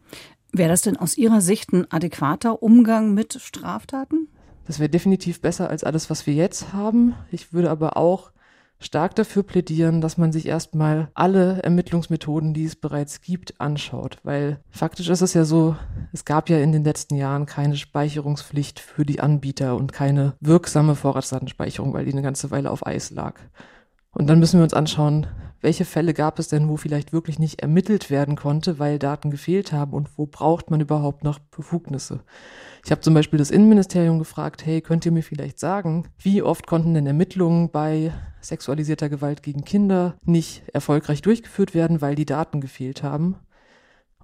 Wäre 0.52 0.70
das 0.70 0.82
denn 0.82 0.98
aus 0.98 1.18
Ihrer 1.18 1.42
Sicht 1.42 1.74
ein 1.74 1.92
adäquater 1.92 2.62
Umgang 2.62 3.13
mit 3.13 3.34
Straftaten? 3.42 4.28
Das 4.65 4.80
wäre 4.80 4.89
definitiv 4.89 5.42
besser 5.42 5.70
als 5.70 5.84
alles, 5.84 6.12
was 6.12 6.28
wir 6.28 6.34
jetzt 6.36 6.74
haben. 6.74 7.15
Ich 7.32 7.54
würde 7.54 7.72
aber 7.72 7.98
auch 7.98 8.32
stark 8.80 9.15
dafür 9.15 9.44
plädieren, 9.44 10.02
dass 10.02 10.18
man 10.18 10.32
sich 10.32 10.48
erstmal 10.48 11.10
alle 11.13 11.62
Ermittlungsmethoden, 11.62 12.54
die 12.54 12.65
es 12.65 12.76
bereits 12.76 13.22
gibt, 13.22 13.60
anschaut. 13.60 14.18
Weil 14.24 14.60
faktisch 14.70 15.10
ist 15.10 15.22
es 15.22 15.34
ja 15.34 15.44
so, 15.44 15.76
es 16.13 16.26
gab 16.26 16.50
ja 16.50 16.60
in 16.60 16.72
den 16.72 16.84
letzten 16.84 17.15
Jahren 17.15 17.46
keine 17.46 17.76
Speicherungspflicht 17.76 18.80
für 18.80 19.06
die 19.06 19.20
Anbieter 19.20 19.76
und 19.76 19.92
keine 19.92 20.36
wirksame 20.39 20.96
Vorratsdatenspeicherung, 20.96 21.94
weil 21.94 22.06
die 22.06 22.13
eine 22.13 22.22
ganze 22.22 22.52
Weile 22.52 22.72
auf 22.72 22.86
Eis 22.86 23.12
lag. 23.12 23.39
Und 24.12 24.28
dann 24.28 24.39
müssen 24.39 24.60
wir 24.60 24.63
uns 24.63 24.74
anschauen, 24.74 25.28
welche 25.62 25.84
Fälle 25.84 26.13
gab 26.13 26.39
es 26.39 26.48
denn, 26.48 26.70
wo 26.70 26.78
vielleicht 26.78 27.12
wirklich 27.12 27.38
nicht 27.38 27.62
ermittelt 27.62 28.10
werden 28.10 28.38
konnte, 28.38 28.80
weil 28.80 28.98
Daten 28.98 29.30
gefehlt 29.30 29.74
haben 29.74 29.94
und 29.94 30.18
wo 30.18 30.26
braucht 30.26 30.72
man 30.72 30.80
überhaupt 30.80 31.24
noch 31.24 31.39
Befugnisse. 31.39 32.22
Ich 32.86 32.92
habe 32.92 33.02
zum 33.02 33.13
Beispiel 33.13 33.39
das 33.39 33.52
Innenministerium 33.52 34.20
gefragt, 34.20 34.65
hey, 34.65 34.82
könnt 34.82 35.06
ihr 35.06 35.12
mir 35.12 35.24
vielleicht 35.24 35.60
sagen, 35.60 36.08
wie 36.18 36.42
oft 36.42 36.65
konnten 36.65 36.94
denn 36.94 37.08
Ermittlungen 37.08 37.72
bei 37.72 38.13
sexualisierter 38.41 39.10
Gewalt 39.10 39.43
gegen 39.43 39.65
Kinder 39.65 40.15
nicht 40.23 40.63
erfolgreich 40.73 41.21
durchgeführt 41.21 41.73
werden, 41.73 42.02
weil 42.02 42.15
die 42.15 42.25
Daten 42.25 42.62
gefehlt 42.62 43.04
haben? 43.04 43.36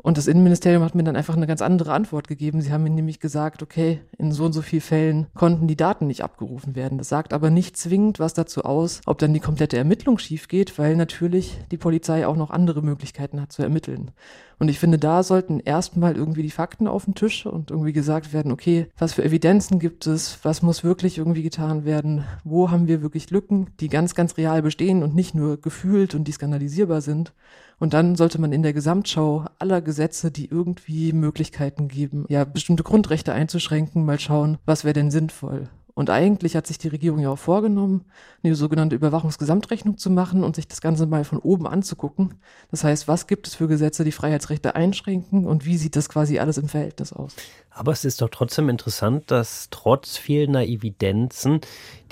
Und 0.02 0.18
das 0.18 0.28
Innenministerium 0.28 0.84
hat 0.84 0.94
mir 0.94 1.04
dann 1.04 1.16
einfach 1.16 1.38
eine 1.38 1.48
ganz 1.48 1.62
andere 1.62 1.94
Antwort 1.94 2.28
gegeben. 2.28 2.60
Sie 2.62 2.72
haben 2.72 2.84
mir 2.84 2.90
nämlich 2.90 3.22
gesagt, 3.22 3.64
okay, 3.64 4.02
in 4.18 4.34
so 4.34 4.44
und 4.44 4.54
so 4.54 4.62
vielen 4.62 4.82
Fällen 4.82 5.28
konnten 5.34 5.68
die 5.68 5.78
Daten 5.78 6.06
nicht 6.08 6.22
abgerufen 6.22 6.76
werden. 6.76 6.98
Das 6.98 7.08
sagt 7.08 7.32
aber 7.32 7.50
nicht 7.50 7.78
zwingend 7.78 8.20
was 8.20 8.34
dazu 8.34 8.64
aus, 8.64 9.02
ob 9.06 9.20
dann 9.20 9.34
die 9.34 9.40
komplette 9.40 9.78
Ermittlung 9.78 10.18
schief 10.18 10.50
geht, 10.50 10.78
weil 10.78 10.98
natürlich 10.98 11.58
die 11.72 11.78
Polizei 11.78 12.28
auch 12.28 12.36
noch 12.36 12.52
andere 12.52 12.82
Möglichkeiten 12.82 13.42
hat 13.42 13.54
zu 13.54 13.64
ermitteln. 13.64 14.12
Und 14.58 14.70
ich 14.70 14.80
finde, 14.80 14.98
da 14.98 15.24
sollten 15.24 15.60
erstmal 15.60 16.16
irgendwie 16.16 16.44
die 16.44 16.52
Fakten 16.52 16.88
auf 16.88 17.06
den 17.06 17.16
Tisch 17.16 17.46
und 17.46 17.72
irgendwie 17.72 17.94
gesagt 17.94 18.34
werden, 18.34 18.52
okay, 18.52 18.88
was 18.98 19.14
für 19.14 19.24
Evidenzen 19.24 19.80
gibt 19.80 20.08
es, 20.08 20.40
was 20.44 20.62
muss 20.62 20.84
wirklich 20.84 21.18
irgendwie 21.18 21.44
getan 21.44 21.86
werden, 21.86 22.24
wo 22.44 22.72
haben 22.72 22.88
wir 22.88 23.02
wirklich 23.02 23.30
Lücken, 23.32 23.68
die 23.80 23.90
ganz, 23.90 24.16
ganz 24.16 24.38
real 24.38 24.62
bestehen 24.62 25.04
und 25.04 25.16
nicht 25.16 25.36
nur 25.36 25.60
gefühlt 25.60 26.16
und 26.16 26.26
die 26.26 26.32
skandalisierbar 26.32 27.02
sind. 27.02 27.34
Und 27.78 27.94
dann 27.94 28.16
sollte 28.16 28.40
man 28.40 28.54
in 28.54 28.64
der 28.64 28.74
Gesamtschau 28.74 29.46
aller 29.60 29.82
Gesetze, 29.82 30.32
die 30.32 30.50
irgendwie 30.50 31.12
Möglichkeiten 31.12 31.90
geben, 31.90 32.26
ja, 32.30 32.46
bestimmte 32.46 32.84
Grundrechte 32.84 33.34
einzuschränken, 33.34 34.06
mal 34.06 34.20
schauen, 34.20 34.58
was 34.66 34.86
wäre 34.86 34.94
denn 34.94 35.12
sinnvoll. 35.12 35.68
Und 35.96 36.10
eigentlich 36.10 36.58
hat 36.58 36.68
sich 36.68 36.78
die 36.78 36.90
Regierung 36.90 37.20
ja 37.20 37.30
auch 37.30 37.40
vorgenommen, 37.40 38.04
eine 38.44 38.54
sogenannte 38.56 38.98
Überwachungsgesamtrechnung 38.98 39.98
zu 39.98 40.10
machen 40.10 40.44
und 40.44 40.58
sich 40.58 40.68
das 40.68 40.82
Ganze 40.82 41.06
mal 41.06 41.24
von 41.24 41.40
oben 41.40 41.66
anzugucken. 41.68 42.36
Das 42.70 42.84
heißt, 42.84 43.08
was 43.08 43.28
gibt 43.28 43.48
es 43.48 43.56
für 43.56 43.70
Gesetze, 43.70 44.04
die 44.04 44.12
Freiheitsrechte 44.12 44.76
einschränken 44.76 45.46
und 45.46 45.66
wie 45.66 45.78
sieht 45.78 45.96
das 45.96 46.10
quasi 46.10 46.38
alles 46.38 46.58
im 46.58 46.68
Verhältnis 46.68 47.14
aus? 47.14 47.36
Aber 47.78 47.92
es 47.92 48.06
ist 48.06 48.22
doch 48.22 48.30
trotzdem 48.30 48.70
interessant, 48.70 49.30
dass 49.32 49.68
trotz 49.70 50.16
fehlender 50.16 50.64
Evidenzen 50.64 51.60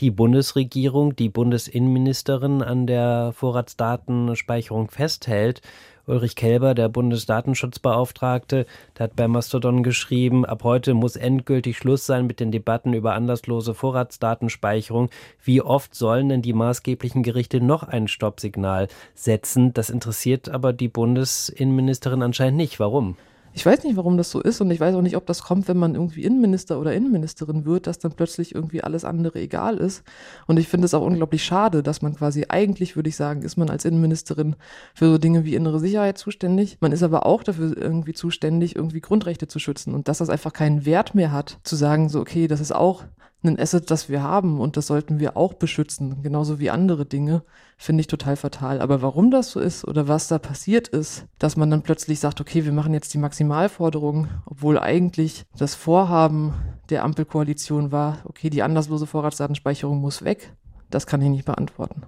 die 0.02 0.12
Bundesregierung, 0.12 1.16
die 1.16 1.30
Bundesinnenministerin 1.30 2.62
an 2.62 2.86
der 2.86 3.32
Vorratsdatenspeicherung 3.34 4.92
festhält 4.92 5.62
Ulrich 6.06 6.36
Kelber, 6.36 6.74
der 6.74 6.90
Bundesdatenschutzbeauftragte, 6.90 8.66
der 8.98 9.04
hat 9.06 9.16
bei 9.16 9.30
Mastodon 9.30 9.84
geschrieben, 9.84 10.44
ab 10.44 10.66
heute 10.66 10.96
muss 10.96 11.16
endgültig 11.16 11.78
Schluss 11.78 12.06
sein 12.06 12.28
mit 12.28 12.42
den 12.42 12.52
Debatten 12.52 12.92
über 12.92 13.14
anlasslose 13.14 13.74
Vorratsdatenspeicherung. 13.74 15.10
Wie 15.42 15.62
oft 15.62 15.96
sollen 15.96 16.28
denn 16.28 16.42
die 16.42 16.52
maßgeblichen 16.52 17.24
Gerichte 17.24 17.62
noch 17.62 17.84
ein 17.84 18.10
Stoppsignal 18.10 18.90
setzen? 19.16 19.74
Das 19.74 19.90
interessiert 19.90 20.50
aber 20.50 20.74
die 20.74 20.90
Bundesinnenministerin 20.90 22.22
anscheinend 22.22 22.58
nicht. 22.58 22.82
Warum? 22.82 23.16
Ich 23.56 23.66
weiß 23.66 23.84
nicht, 23.84 23.96
warum 23.96 24.18
das 24.18 24.32
so 24.32 24.42
ist 24.42 24.62
und 24.62 24.72
ich 24.72 24.80
weiß 24.80 24.96
auch 24.96 25.04
nicht, 25.04 25.16
ob 25.16 25.28
das 25.28 25.44
kommt, 25.44 25.68
wenn 25.68 25.78
man 25.78 25.94
irgendwie 25.94 26.24
Innenminister 26.24 26.80
oder 26.80 26.94
Innenministerin 26.94 27.66
wird, 27.66 27.86
dass 27.86 28.00
dann 28.00 28.14
plötzlich 28.14 28.56
irgendwie 28.56 28.84
alles 28.84 29.06
andere 29.06 29.40
egal 29.40 29.78
ist. 29.78 30.04
Und 30.48 30.58
ich 30.58 30.68
finde 30.68 30.86
es 30.86 30.96
auch 30.96 31.06
unglaublich 31.06 31.44
schade, 31.44 31.84
dass 31.84 32.02
man 32.02 32.16
quasi 32.16 32.46
eigentlich, 32.50 32.96
würde 32.96 33.10
ich 33.10 33.16
sagen, 33.16 33.44
ist 33.44 33.56
man 33.56 33.70
als 33.70 33.86
Innenministerin 33.86 34.56
für 34.96 35.06
so 35.06 35.18
Dinge 35.20 35.46
wie 35.46 35.54
innere 35.54 35.80
Sicherheit 35.80 36.18
zuständig. 36.18 36.78
Man 36.82 36.92
ist 36.92 37.04
aber 37.04 37.28
auch 37.28 37.44
dafür 37.44 37.78
irgendwie 37.78 38.14
zuständig, 38.14 38.76
irgendwie 38.76 39.02
Grundrechte 39.02 39.48
zu 39.48 39.60
schützen 39.60 39.94
und 39.94 40.08
dass 40.08 40.18
das 40.18 40.30
einfach 40.30 40.54
keinen 40.54 40.88
Wert 40.88 41.14
mehr 41.14 41.32
hat, 41.32 41.60
zu 41.64 41.76
sagen, 41.76 42.10
so, 42.10 42.22
okay, 42.22 42.48
das 42.48 42.60
ist 42.60 42.74
auch 42.74 43.04
ein 43.44 43.60
Asset, 43.60 43.92
das 43.92 44.10
wir 44.10 44.24
haben 44.24 44.60
und 44.60 44.78
das 44.78 44.88
sollten 44.88 45.20
wir 45.20 45.36
auch 45.38 45.54
beschützen, 45.54 46.22
genauso 46.24 46.60
wie 46.60 46.70
andere 46.70 47.06
Dinge, 47.06 47.44
finde 47.78 48.02
ich 48.02 48.08
total 48.08 48.36
fatal. 48.36 48.82
Aber 48.82 49.02
warum 49.02 49.32
das 49.32 49.52
so 49.52 49.60
ist 49.60 49.86
oder 49.86 50.08
was 50.08 50.28
da 50.28 50.40
passiert 50.40 50.88
ist, 50.88 51.26
dass 51.40 51.58
man 51.58 51.70
dann 51.70 51.82
plötzlich 51.82 52.20
sagt, 52.20 52.40
okay, 52.42 52.66
wir 52.66 52.72
machen 52.72 52.94
jetzt 52.94 53.14
die 53.14 53.18
Maximalforderung, 53.18 54.28
obwohl 54.46 54.80
eigentlich 54.80 55.46
das 55.58 55.76
Vorhaben 55.76 56.54
der 56.90 57.04
Ampelkoalition 57.04 57.92
war, 57.92 58.20
okay, 58.26 58.50
die 58.50 58.64
anlasslose 58.64 59.08
Vorratsdatenspeicherung 59.08 60.00
muss 60.00 60.24
weg. 60.24 60.54
Das 60.90 61.08
kann 61.08 61.22
ich 61.24 61.30
nicht 61.30 61.46
beantworten. 61.46 62.04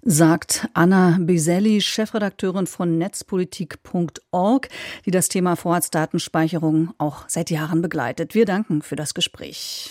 Sagt 0.00 0.66
Anna 0.72 1.18
Biselli, 1.20 1.82
Chefredakteurin 1.82 2.66
von 2.66 2.96
netzpolitik.org, 2.96 4.68
die 5.04 5.10
das 5.10 5.28
Thema 5.28 5.54
Vorratsdatenspeicherung 5.54 6.94
auch 6.96 7.24
seit 7.28 7.50
Jahren 7.50 7.82
begleitet. 7.82 8.34
Wir 8.34 8.46
danken 8.46 8.80
für 8.80 8.96
das 8.96 9.12
Gespräch. 9.12 9.90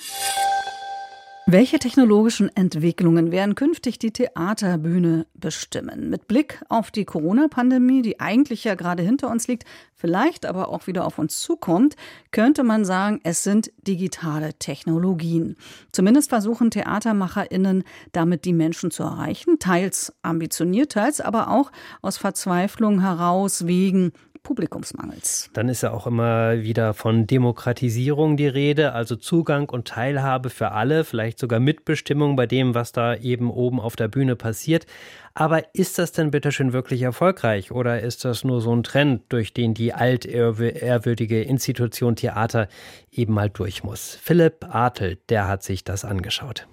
Welche 1.53 1.79
technologischen 1.79 2.47
Entwicklungen 2.55 3.29
werden 3.29 3.55
künftig 3.55 3.99
die 3.99 4.11
Theaterbühne 4.11 5.27
bestimmen? 5.33 6.09
Mit 6.09 6.29
Blick 6.29 6.63
auf 6.69 6.91
die 6.91 7.03
Corona-Pandemie, 7.03 8.01
die 8.01 8.21
eigentlich 8.21 8.63
ja 8.63 8.75
gerade 8.75 9.03
hinter 9.03 9.29
uns 9.29 9.49
liegt, 9.49 9.65
vielleicht 9.93 10.45
aber 10.45 10.69
auch 10.69 10.87
wieder 10.87 11.05
auf 11.05 11.19
uns 11.19 11.41
zukommt, 11.41 11.97
könnte 12.31 12.63
man 12.63 12.85
sagen, 12.85 13.19
es 13.23 13.43
sind 13.43 13.69
digitale 13.85 14.53
Technologien. 14.53 15.57
Zumindest 15.91 16.29
versuchen 16.29 16.71
TheatermacherInnen 16.71 17.83
damit 18.13 18.45
die 18.45 18.53
Menschen 18.53 18.89
zu 18.89 19.03
erreichen, 19.03 19.59
teils 19.59 20.13
ambitioniert, 20.21 20.93
teils 20.93 21.19
aber 21.19 21.49
auch 21.49 21.73
aus 22.01 22.15
Verzweiflung 22.15 23.01
heraus 23.01 23.67
wegen 23.67 24.13
Publikumsmangels. 24.43 25.49
Dann 25.53 25.69
ist 25.69 25.83
ja 25.83 25.91
auch 25.91 26.07
immer 26.07 26.61
wieder 26.63 26.93
von 26.93 27.27
Demokratisierung 27.27 28.37
die 28.37 28.47
Rede, 28.47 28.93
also 28.93 29.15
Zugang 29.15 29.69
und 29.69 29.87
Teilhabe 29.87 30.49
für 30.49 30.71
alle, 30.71 31.03
vielleicht 31.03 31.39
sogar 31.39 31.59
Mitbestimmung 31.59 32.35
bei 32.35 32.47
dem, 32.47 32.73
was 32.73 32.91
da 32.91 33.15
eben 33.15 33.51
oben 33.51 33.79
auf 33.79 33.95
der 33.95 34.07
Bühne 34.07 34.35
passiert. 34.35 34.87
Aber 35.33 35.75
ist 35.75 35.99
das 35.99 36.11
denn 36.11 36.31
bitteschön 36.31 36.73
wirklich 36.73 37.03
erfolgreich 37.03 37.71
oder 37.71 38.01
ist 38.01 38.25
das 38.25 38.43
nur 38.43 38.61
so 38.61 38.75
ein 38.75 38.83
Trend, 38.83 39.23
durch 39.29 39.53
den 39.53 39.73
die 39.73 39.93
altehrwürdige 39.93 41.41
Institution 41.43 42.15
Theater 42.15 42.67
eben 43.11 43.33
mal 43.33 43.49
durch 43.49 43.83
muss? 43.83 44.17
Philipp 44.21 44.65
Artel, 44.69 45.19
der 45.29 45.47
hat 45.47 45.63
sich 45.63 45.83
das 45.83 46.03
angeschaut. 46.03 46.67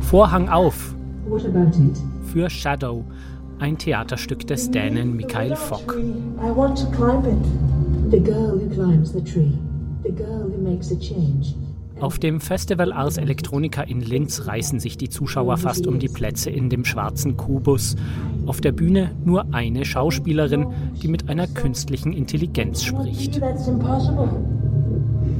Vorhang 0.00 0.48
auf 0.48 0.94
für 2.32 2.50
Shadow 2.50 3.04
ein 3.62 3.78
Theaterstück 3.78 4.44
des 4.48 4.72
Dänen 4.72 5.14
Michael 5.14 5.54
Fock. 5.54 5.96
Auf 12.00 12.18
dem 12.18 12.40
Festival 12.40 12.92
Ars 12.92 13.18
Electronica 13.18 13.82
in 13.82 14.00
Linz 14.00 14.48
reißen 14.48 14.80
sich 14.80 14.96
die 14.96 15.08
Zuschauer 15.08 15.58
fast 15.58 15.86
um 15.86 16.00
die 16.00 16.08
Plätze 16.08 16.50
in 16.50 16.70
dem 16.70 16.84
schwarzen 16.84 17.36
Kubus. 17.36 17.94
Auf 18.46 18.60
der 18.60 18.72
Bühne 18.72 19.12
nur 19.24 19.54
eine 19.54 19.84
Schauspielerin, 19.84 20.66
die 21.00 21.06
mit 21.06 21.28
einer 21.28 21.46
künstlichen 21.46 22.12
Intelligenz 22.12 22.82
spricht. 22.82 23.40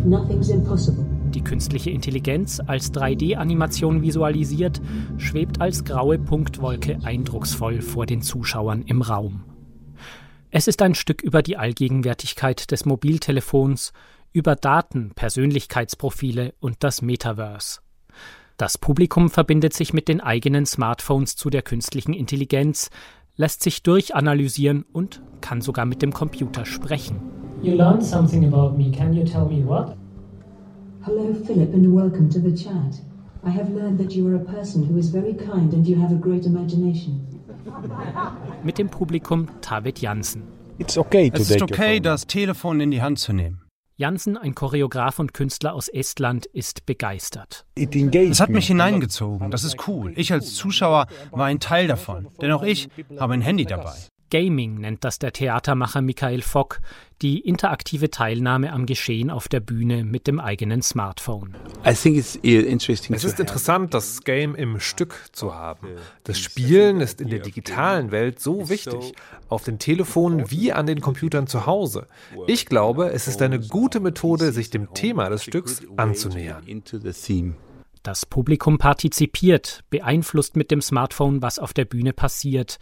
Nothing's 0.05 0.49
impossible. 0.49 1.02
Die 1.35 1.43
künstliche 1.43 1.91
Intelligenz 1.91 2.61
als 2.67 2.93
3D-Animation 2.93 4.03
visualisiert, 4.03 4.83
schwebt 5.17 5.61
als 5.61 5.85
graue 5.85 6.19
Punktwolke 6.19 6.99
eindrucksvoll 7.03 7.81
vor 7.81 8.07
den 8.07 8.23
Zuschauern 8.23 8.83
im 8.83 9.01
Raum. 9.01 9.45
Es 10.51 10.69
ist 10.69 10.83
ein 10.83 10.95
Stück 10.95 11.23
über 11.23 11.43
die 11.43 11.57
Allgegenwärtigkeit 11.57 12.71
des 12.71 12.85
Mobiltelefons, 12.85 13.93
über 14.33 14.55
Daten, 14.57 15.13
Persönlichkeitsprofile 15.15 16.53
und 16.61 16.77
das 16.81 17.01
Metaverse. 17.01 17.81
Das 18.59 18.77
Publikum 18.77 19.31
verbindet 19.31 19.73
sich 19.73 19.95
mit 19.95 20.09
den 20.09 20.21
eigenen 20.21 20.67
Smartphones 20.67 21.37
zu 21.37 21.49
der 21.49 21.63
künstlichen 21.63 22.13
Intelligenz, 22.13 22.91
lässt 23.37 23.63
sich 23.63 23.83
durchanalysieren 23.83 24.85
und 24.93 25.23
kann 25.41 25.63
sogar 25.63 25.87
mit 25.87 26.03
dem 26.03 26.13
Computer 26.13 26.67
sprechen. 26.67 27.21
You 27.63 27.75
learned 27.75 28.05
something 28.05 28.45
about 28.45 28.77
me. 28.77 28.91
Can 28.91 29.15
you 29.15 29.25
tell 29.25 29.47
me 29.47 29.67
what? 29.67 29.97
Hello, 31.05 31.35
Philip, 31.35 31.75
and 31.75 31.93
welcome 31.93 32.31
to 32.31 32.39
the 32.39 32.53
chat. 32.53 33.01
I 33.45 33.51
have 33.51 33.71
learned 33.71 33.99
that 33.99 34.15
you 34.15 34.25
are 34.29 34.37
a 34.37 34.45
person 34.45 34.85
who 34.85 34.97
is 34.99 35.09
very 35.09 35.35
kind 35.35 35.73
and 35.75 35.85
you 35.85 36.01
have 36.01 36.13
a 36.13 36.17
great 36.17 36.47
imagination. 36.47 37.27
Mit 38.63 38.79
dem 38.79 38.89
Publikum 38.89 39.49
David 39.69 40.01
Jansen. 40.01 40.45
It's 40.79 40.97
okay 40.97 41.33
es 41.35 41.51
ist 41.51 41.61
okay, 41.61 41.99
das 41.99 42.29
Telefon 42.29 42.81
in 42.81 42.93
die 42.93 43.03
Hand 43.03 43.19
zu 43.19 43.33
nehmen. 43.33 43.63
Jansen, 43.97 44.37
ein 44.37 44.55
Choreograf 44.55 45.19
und 45.19 45.35
Künstler 45.35 45.75
aus 45.75 45.89
Estland, 45.89 46.47
ist 46.47 46.87
begeistert. 46.87 47.67
Es 47.75 48.41
hat 48.41 48.51
mich 48.51 48.69
hineingezogen. 48.69 49.51
Das 49.51 49.65
ist 49.65 49.89
cool. 49.89 50.13
Ich 50.15 50.33
als 50.33 50.55
Zuschauer 50.55 51.07
war 51.33 51.47
ein 51.47 51.59
Teil 51.59 51.89
davon. 51.89 52.29
Denn 52.41 52.53
auch 52.53 52.63
ich 52.63 52.89
habe 53.19 53.35
ein 53.35 53.43
Handy 53.43 53.65
dabei. 53.65 53.95
Gaming 54.33 54.81
nennt 54.81 55.05
das 55.05 55.19
der 55.19 55.35
Theatermacher 55.35 56.01
Michael 56.01 56.41
Fock, 56.41 56.81
die 57.21 57.41
interaktive 57.41 58.11
Teilnahme 58.11 58.73
am 58.73 58.87
Geschehen 58.87 59.29
auf 59.29 59.47
der 59.47 59.61
Bühne 59.61 60.05
mit 60.05 60.27
dem 60.27 60.41
eigenen 60.41 60.81
Smartphone. 60.81 61.55
Es 61.85 62.07
ist 62.07 62.37
interessant, 62.43 63.93
das 63.93 64.25
Game 64.25 64.55
im 64.55 64.81
Stück 64.81 65.27
zu 65.33 65.55
haben. 65.55 65.87
Das 66.25 66.39
Spielen 66.39 67.03
ist 67.03 67.21
in 67.21 67.29
der 67.29 67.41
digitalen 67.41 68.11
Welt 68.11 68.41
so 68.41 68.71
wichtig, 68.71 69.13
auf 69.51 69.65
den 69.65 69.79
Telefonen 69.79 70.51
wie 70.51 70.73
an 70.73 70.87
den 70.87 71.03
Computern 71.03 71.47
zu 71.47 71.67
Hause. 71.67 72.07
Ich 72.47 72.65
glaube, 72.65 73.11
es 73.11 73.29
ist 73.29 73.43
eine 73.43 73.61
gute 73.61 74.01
Methode, 74.01 74.53
sich 74.53 74.71
dem 74.71 74.95
Thema 74.95 75.29
des 75.29 75.45
Stücks 75.45 75.83
anzunähern. 75.99 76.65
Das 78.03 78.27
Publikum 78.27 78.79
partizipiert, 78.79 79.85
beeinflusst 79.91 80.57
mit 80.57 80.73
dem 80.73 80.81
Smartphone, 80.81 81.41
was 81.43 81.61
auf 81.61 81.73
der 81.73 81.85
Bühne 81.85 82.13
passiert. 82.13 82.79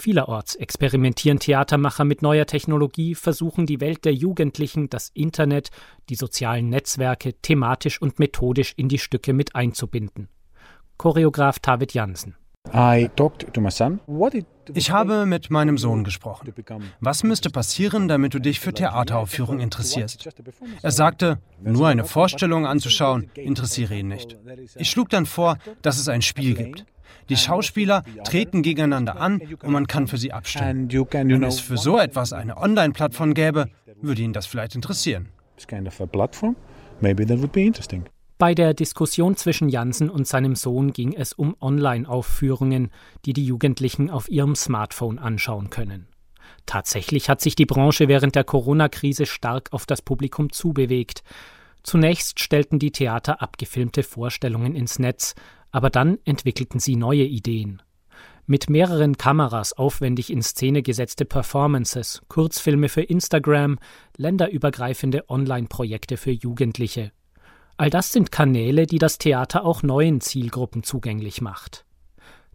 Vielerorts 0.00 0.54
experimentieren 0.54 1.40
Theatermacher 1.40 2.04
mit 2.04 2.22
neuer 2.22 2.46
Technologie, 2.46 3.16
versuchen 3.16 3.66
die 3.66 3.80
Welt 3.80 4.04
der 4.04 4.14
Jugendlichen, 4.14 4.88
das 4.88 5.08
Internet, 5.12 5.70
die 6.08 6.14
sozialen 6.14 6.68
Netzwerke 6.68 7.32
thematisch 7.42 8.00
und 8.00 8.20
methodisch 8.20 8.74
in 8.76 8.88
die 8.88 9.00
Stücke 9.00 9.32
mit 9.32 9.56
einzubinden. 9.56 10.28
Choreograf 10.98 11.58
David 11.58 11.94
Jansen. 11.94 12.36
Ich 14.74 14.90
habe 14.90 15.26
mit 15.26 15.50
meinem 15.50 15.78
Sohn 15.78 16.04
gesprochen. 16.04 16.52
Was 17.00 17.22
müsste 17.22 17.50
passieren, 17.50 18.08
damit 18.08 18.34
du 18.34 18.38
dich 18.38 18.60
für 18.60 18.72
Theateraufführung 18.72 19.60
interessierst? 19.60 20.28
Er 20.82 20.90
sagte, 20.90 21.38
nur 21.62 21.88
eine 21.88 22.04
Vorstellung 22.04 22.66
anzuschauen, 22.66 23.30
interessiere 23.34 23.96
ihn 23.96 24.08
nicht. 24.08 24.36
Ich 24.76 24.90
schlug 24.90 25.08
dann 25.10 25.26
vor, 25.26 25.58
dass 25.82 25.98
es 25.98 26.08
ein 26.08 26.22
Spiel 26.22 26.54
gibt. 26.54 26.84
Die 27.28 27.36
Schauspieler 27.36 28.04
treten 28.24 28.62
gegeneinander 28.62 29.20
an 29.20 29.40
und 29.62 29.70
man 29.70 29.86
kann 29.86 30.06
für 30.06 30.18
sie 30.18 30.32
abstimmen. 30.32 30.90
Wenn 30.90 31.42
es 31.42 31.60
für 31.60 31.76
so 31.76 31.98
etwas 31.98 32.32
eine 32.32 32.56
Online-Plattform 32.56 33.34
gäbe, 33.34 33.66
würde 34.00 34.22
ihn 34.22 34.32
das 34.32 34.46
vielleicht 34.46 34.74
interessieren. 34.74 35.28
Bei 38.38 38.54
der 38.54 38.72
Diskussion 38.72 39.36
zwischen 39.36 39.68
Jansen 39.68 40.08
und 40.08 40.28
seinem 40.28 40.54
Sohn 40.54 40.92
ging 40.92 41.12
es 41.12 41.32
um 41.32 41.56
Online-Aufführungen, 41.60 42.92
die 43.24 43.32
die 43.32 43.44
Jugendlichen 43.44 44.10
auf 44.10 44.28
ihrem 44.30 44.54
Smartphone 44.54 45.18
anschauen 45.18 45.70
können. 45.70 46.06
Tatsächlich 46.64 47.28
hat 47.28 47.40
sich 47.40 47.56
die 47.56 47.66
Branche 47.66 48.06
während 48.06 48.36
der 48.36 48.44
Corona-Krise 48.44 49.26
stark 49.26 49.72
auf 49.72 49.86
das 49.86 50.02
Publikum 50.02 50.52
zubewegt. 50.52 51.24
Zunächst 51.82 52.38
stellten 52.38 52.78
die 52.78 52.92
Theater 52.92 53.42
abgefilmte 53.42 54.04
Vorstellungen 54.04 54.76
ins 54.76 55.00
Netz, 55.00 55.34
aber 55.72 55.90
dann 55.90 56.18
entwickelten 56.24 56.78
sie 56.78 56.94
neue 56.94 57.24
Ideen. 57.24 57.82
Mit 58.46 58.70
mehreren 58.70 59.16
Kameras 59.16 59.72
aufwendig 59.72 60.30
in 60.30 60.42
Szene 60.42 60.82
gesetzte 60.82 61.24
Performances, 61.24 62.22
Kurzfilme 62.28 62.88
für 62.88 63.02
Instagram, 63.02 63.78
länderübergreifende 64.16 65.28
Online-Projekte 65.28 66.16
für 66.16 66.30
Jugendliche. 66.30 67.10
All 67.78 67.90
das 67.90 68.10
sind 68.12 68.32
Kanäle, 68.32 68.86
die 68.86 68.98
das 68.98 69.18
Theater 69.18 69.64
auch 69.64 69.84
neuen 69.84 70.20
Zielgruppen 70.20 70.82
zugänglich 70.82 71.40
macht. 71.40 71.84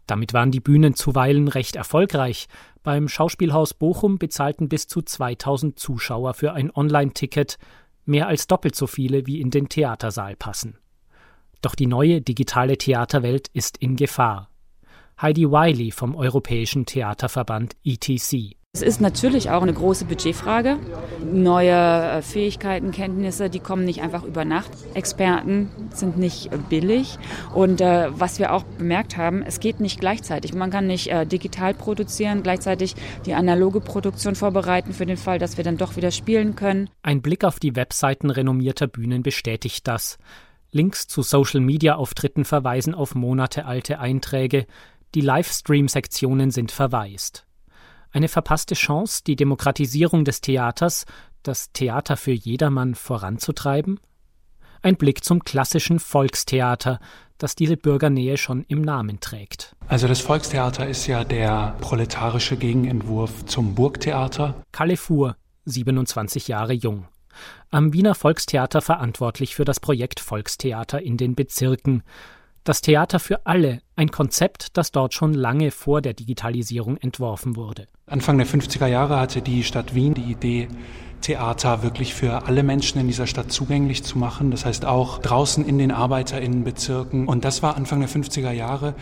Damit 0.06 0.34
waren 0.34 0.52
die 0.52 0.60
Bühnen 0.60 0.96
zuweilen 0.96 1.48
recht 1.48 1.78
erfolgreich. 1.78 2.48
Beim 2.84 3.08
Schauspielhaus 3.08 3.74
Bochum 3.74 4.18
bezahlten 4.20 4.68
bis 4.68 4.88
zu 4.88 5.02
2000 5.02 5.80
Zuschauer 5.80 6.34
für 6.34 6.52
ein 6.52 6.70
Online-Ticket, 6.76 7.58
mehr 8.04 8.28
als 8.28 8.48
doppelt 8.48 8.76
so 8.76 8.86
viele 8.86 9.26
wie 9.26 9.40
in 9.40 9.50
den 9.50 9.70
Theatersaal 9.70 10.36
passen. 10.36 10.78
Doch 11.62 11.76
die 11.76 11.88
neue 11.88 12.20
digitale 12.20 12.78
Theaterwelt 12.78 13.48
ist 13.54 13.78
in 13.78 13.96
Gefahr. 13.96 14.50
Heidi 15.22 15.50
Wiley 15.50 15.92
vom 15.92 16.16
Europäischen 16.16 16.86
Theaterverband 16.86 17.78
ETC. 17.86 18.58
Es 18.76 18.82
ist 18.82 19.02
natürlich 19.02 19.52
auch 19.52 19.62
eine 19.62 19.72
große 19.72 20.06
Budgetfrage. 20.06 20.80
Neue 21.24 21.70
äh, 21.70 22.22
Fähigkeiten, 22.24 22.90
Kenntnisse, 22.90 23.52
die 23.52 23.60
kommen 23.60 23.86
nicht 23.86 24.02
einfach 24.02 24.24
über 24.24 24.46
Nacht. 24.46 24.72
Experten 24.96 25.70
sind 25.92 26.18
nicht 26.18 26.52
äh, 26.52 26.58
billig. 26.58 27.20
Und 27.54 27.82
äh, 27.82 28.08
was 28.20 28.40
wir 28.40 28.52
auch 28.52 28.64
bemerkt 28.64 29.16
haben, 29.16 29.44
es 29.44 29.60
geht 29.60 29.80
nicht 29.80 30.00
gleichzeitig. 30.00 30.56
Man 30.56 30.72
kann 30.72 30.88
nicht 30.88 31.12
äh, 31.12 31.28
digital 31.28 31.76
produzieren, 31.76 32.42
gleichzeitig 32.42 32.96
die 33.28 33.36
analoge 33.36 33.80
Produktion 33.80 34.34
vorbereiten 34.34 34.92
für 34.92 35.06
den 35.06 35.18
Fall, 35.18 35.38
dass 35.38 35.58
wir 35.58 35.64
dann 35.64 35.78
doch 35.78 35.96
wieder 35.96 36.10
spielen 36.10 36.56
können. 36.56 36.90
Ein 37.04 37.22
Blick 37.22 37.44
auf 37.44 37.60
die 37.60 37.76
Webseiten 37.76 38.32
renommierter 38.32 38.88
Bühnen 38.88 39.22
bestätigt 39.22 39.88
das. 39.88 40.18
Links 40.72 41.08
zu 41.08 41.22
Social-Media-Auftritten 41.22 42.44
verweisen 42.44 42.96
auf 42.96 43.14
monatealte 43.14 44.00
Einträge. 44.00 44.66
Die 45.14 45.22
Livestream-Sektionen 45.22 46.50
sind 46.50 46.72
verwaist. 46.72 47.46
Eine 48.14 48.28
verpasste 48.28 48.76
Chance, 48.76 49.24
die 49.26 49.36
Demokratisierung 49.36 50.24
des 50.24 50.40
Theaters, 50.40 51.06
das 51.42 51.72
Theater 51.74 52.16
für 52.16 52.32
jedermann 52.32 52.94
voranzutreiben? 52.94 54.00
Ein 54.84 54.98
Blick 54.98 55.24
zum 55.24 55.44
klassischen 55.44 55.98
Volkstheater, 55.98 57.00
das 57.40 57.56
diese 57.56 57.76
Bürgernähe 57.76 58.38
schon 58.38 58.66
im 58.68 58.84
Namen 58.84 59.20
trägt. 59.20 59.76
Also 59.88 60.08
das 60.08 60.22
Volkstheater 60.22 60.88
ist 60.88 61.08
ja 61.08 61.24
der 61.24 61.76
proletarische 61.82 62.56
Gegenentwurf 62.56 63.46
zum 63.46 63.74
Burgtheater. 63.74 64.62
Kalle 64.72 64.96
Fuhr, 64.96 65.36
27 65.66 66.48
Jahre 66.48 66.74
jung. 66.74 67.08
Am 67.72 67.94
Wiener 67.94 68.14
Volkstheater 68.14 68.82
verantwortlich 68.82 69.56
für 69.56 69.66
das 69.66 69.80
Projekt 69.80 70.20
Volkstheater 70.20 71.02
in 71.02 71.18
den 71.18 71.34
Bezirken. 71.34 72.04
Das 72.64 72.80
Theater 72.80 73.20
für 73.20 73.46
alle, 73.46 73.82
ein 73.98 74.10
Konzept, 74.10 74.78
das 74.78 74.94
dort 74.94 75.14
schon 75.14 75.34
lange 75.34 75.70
vor 75.70 76.02
der 76.02 76.14
Digitalisierung 76.14 76.96
entworfen 76.96 77.58
wurde. 77.58 77.88
Anfang 78.08 78.38
der 78.38 78.48
50er 78.48 78.88
Jahre 78.88 79.20
hatte 79.20 79.42
die 79.42 79.66
Stadt 79.66 79.96
Wien 79.96 80.14
die 80.14 80.32
Idee, 80.32 80.70
Theater 81.20 81.84
wirklich 81.84 82.14
für 82.14 82.46
alle 82.46 82.64
Menschen 82.64 83.02
in 83.02 83.08
dieser 83.08 83.28
Stadt 83.28 83.52
zugänglich 83.52 84.04
zu 84.04 84.18
machen. 84.18 84.50
Das 84.50 84.64
heißt 84.64 84.86
auch 84.86 85.20
draußen 85.20 85.66
in 85.66 85.78
den 85.78 85.92
Arbeiterinnenbezirken. 85.92 87.28
Und 87.28 87.44
das 87.44 87.64
war 87.64 87.76
Anfang 87.76 88.00
der 88.00 88.10
50er 88.10 88.52
Jahre 88.52 88.96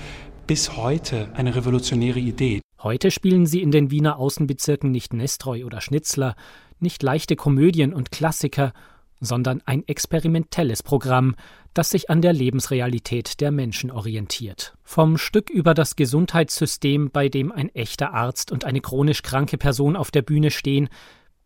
bis 0.47 0.75
heute 0.75 1.29
eine 1.35 1.55
revolutionäre 1.55 2.19
Idee. 2.19 2.61
Heute 2.81 3.11
spielen 3.11 3.45
sie 3.45 3.61
in 3.61 3.69
den 3.69 3.91
Wiener 3.91 4.17
Außenbezirken 4.17 4.89
nicht 4.89 5.13
Nestroy 5.13 5.65
oder 5.65 5.81
Schnitzler, 5.81 6.35
nicht 6.79 7.03
leichte 7.03 7.35
Komödien 7.35 7.93
und 7.93 8.11
Klassiker, 8.11 8.73
sondern 9.21 9.61
ein 9.65 9.87
experimentelles 9.87 10.83
Programm, 10.83 11.35
das 11.73 11.91
sich 11.91 12.09
an 12.09 12.21
der 12.21 12.33
Lebensrealität 12.33 13.39
der 13.39 13.51
Menschen 13.51 13.91
orientiert. 13.91 14.73
Vom 14.83 15.17
Stück 15.17 15.49
über 15.49 15.73
das 15.73 15.95
Gesundheitssystem, 15.95 17.11
bei 17.11 17.29
dem 17.29 17.51
ein 17.51 17.69
echter 17.69 18.13
Arzt 18.13 18.51
und 18.51 18.65
eine 18.65 18.81
chronisch 18.81 19.21
kranke 19.21 19.57
Person 19.57 19.95
auf 19.95 20.11
der 20.11 20.23
Bühne 20.23 20.51
stehen, 20.51 20.89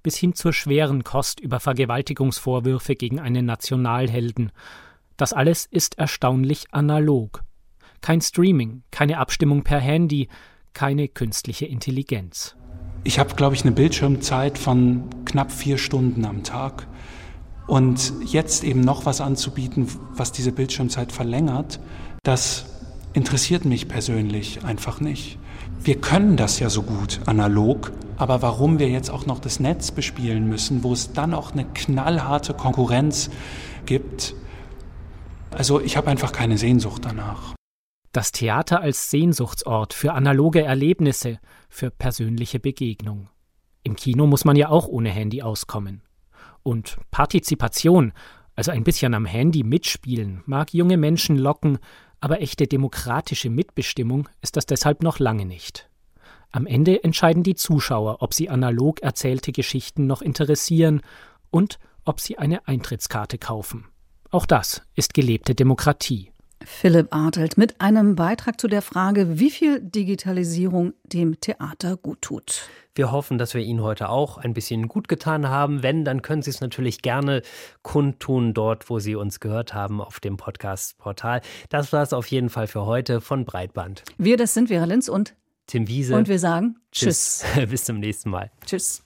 bis 0.01 0.15
hin 0.17 0.33
zur 0.33 0.53
schweren 0.53 1.03
Kost 1.03 1.39
über 1.39 1.59
Vergewaltigungsvorwürfe 1.59 2.95
gegen 2.95 3.19
einen 3.19 3.45
Nationalhelden. 3.45 4.51
Das 5.17 5.33
alles 5.33 5.65
ist 5.65 5.97
erstaunlich 5.97 6.65
analog. 6.71 7.43
Kein 8.01 8.21
Streaming, 8.21 8.83
keine 8.91 9.17
Abstimmung 9.17 9.63
per 9.63 9.79
Handy, 9.79 10.29
keine 10.73 11.07
künstliche 11.07 11.65
Intelligenz. 11.65 12.55
Ich 13.03 13.19
habe, 13.19 13.35
glaube 13.35 13.55
ich, 13.55 13.61
eine 13.61 13.71
Bildschirmzeit 13.71 14.57
von 14.57 15.09
knapp 15.25 15.51
vier 15.51 15.77
Stunden 15.77 16.25
am 16.25 16.43
Tag. 16.43 16.87
Und 17.67 18.13
jetzt 18.25 18.63
eben 18.63 18.81
noch 18.81 19.05
was 19.05 19.21
anzubieten, 19.21 19.87
was 20.13 20.31
diese 20.31 20.51
Bildschirmzeit 20.51 21.11
verlängert, 21.11 21.79
das 22.23 22.65
interessiert 23.13 23.65
mich 23.65 23.87
persönlich 23.87 24.63
einfach 24.63 24.99
nicht. 24.99 25.39
Wir 25.81 25.99
können 25.99 26.37
das 26.37 26.59
ja 26.59 26.69
so 26.69 26.83
gut 26.83 27.21
analog, 27.25 27.91
aber 28.17 28.41
warum 28.41 28.79
wir 28.79 28.89
jetzt 28.89 29.09
auch 29.09 29.25
noch 29.25 29.39
das 29.39 29.59
Netz 29.59 29.91
bespielen 29.91 30.47
müssen, 30.47 30.83
wo 30.83 30.93
es 30.93 31.13
dann 31.13 31.33
auch 31.33 31.53
eine 31.53 31.65
knallharte 31.65 32.53
Konkurrenz 32.53 33.29
gibt, 33.85 34.35
also 35.51 35.79
ich 35.79 35.95
habe 35.95 36.09
einfach 36.09 36.31
keine 36.31 36.57
Sehnsucht 36.57 37.05
danach. 37.05 37.55
Das 38.11 38.31
Theater 38.31 38.81
als 38.81 39.09
Sehnsuchtsort 39.09 39.93
für 39.93 40.13
analoge 40.13 40.61
Erlebnisse, 40.61 41.39
für 41.69 41.91
persönliche 41.91 42.59
Begegnung. 42.59 43.29
Im 43.83 43.95
Kino 43.95 44.25
muss 44.25 44.45
man 44.45 44.55
ja 44.55 44.69
auch 44.69 44.87
ohne 44.87 45.09
Handy 45.09 45.41
auskommen. 45.41 46.01
Und 46.65 46.97
Partizipation, 47.11 48.11
also 48.55 48.71
ein 48.71 48.83
bisschen 48.83 49.13
am 49.13 49.25
Handy 49.25 49.63
mitspielen, 49.63 50.41
mag 50.47 50.73
junge 50.73 50.97
Menschen 50.97 51.37
locken, 51.37 51.77
aber 52.19 52.41
echte 52.41 52.65
demokratische 52.65 53.51
Mitbestimmung 53.51 54.27
ist 54.41 54.57
das 54.57 54.65
deshalb 54.65 55.03
noch 55.03 55.19
lange 55.19 55.45
nicht. 55.45 55.87
Am 56.51 56.65
Ende 56.65 57.03
entscheiden 57.03 57.43
die 57.43 57.53
Zuschauer, 57.53 58.23
ob 58.23 58.33
sie 58.33 58.49
analog 58.49 59.03
erzählte 59.03 59.51
Geschichten 59.51 60.07
noch 60.07 60.23
interessieren 60.23 61.01
und 61.51 61.77
ob 62.03 62.19
sie 62.19 62.39
eine 62.39 62.67
Eintrittskarte 62.67 63.37
kaufen. 63.37 63.85
Auch 64.31 64.47
das 64.47 64.81
ist 64.95 65.13
gelebte 65.13 65.53
Demokratie. 65.53 66.31
Philipp 66.65 67.13
Artelt 67.13 67.57
mit 67.57 67.79
einem 67.79 68.15
Beitrag 68.15 68.59
zu 68.59 68.67
der 68.67 68.81
Frage, 68.81 69.39
wie 69.39 69.51
viel 69.51 69.79
Digitalisierung 69.79 70.93
dem 71.03 71.39
Theater 71.39 71.95
gut 71.97 72.21
tut. 72.21 72.67
Wir 72.95 73.11
hoffen, 73.11 73.37
dass 73.37 73.53
wir 73.53 73.61
Ihnen 73.61 73.81
heute 73.81 74.09
auch 74.09 74.37
ein 74.37 74.53
bisschen 74.53 74.87
gut 74.87 75.07
getan 75.07 75.47
haben. 75.49 75.83
Wenn, 75.83 76.05
dann 76.05 76.21
können 76.21 76.41
Sie 76.41 76.49
es 76.49 76.61
natürlich 76.61 77.01
gerne 77.01 77.41
kundtun 77.81 78.53
dort, 78.53 78.89
wo 78.89 78.99
Sie 78.99 79.15
uns 79.15 79.39
gehört 79.39 79.73
haben, 79.73 80.01
auf 80.01 80.19
dem 80.19 80.37
Podcast-Portal. 80.37 81.41
Das 81.69 81.93
war 81.93 82.01
es 82.03 82.13
auf 82.13 82.27
jeden 82.27 82.49
Fall 82.49 82.67
für 82.67 82.85
heute 82.85 83.21
von 83.21 83.45
Breitband. 83.45 84.03
Wir, 84.17 84.37
das 84.37 84.53
sind 84.53 84.69
Vera 84.69 84.85
Linz 84.85 85.09
und 85.09 85.35
Tim 85.67 85.87
Wiese. 85.87 86.15
Und 86.15 86.27
wir 86.27 86.39
sagen 86.39 86.77
Tschüss. 86.91 87.43
Tschüss. 87.53 87.69
Bis 87.69 87.83
zum 87.85 87.99
nächsten 87.99 88.29
Mal. 88.29 88.51
Tschüss. 88.65 89.04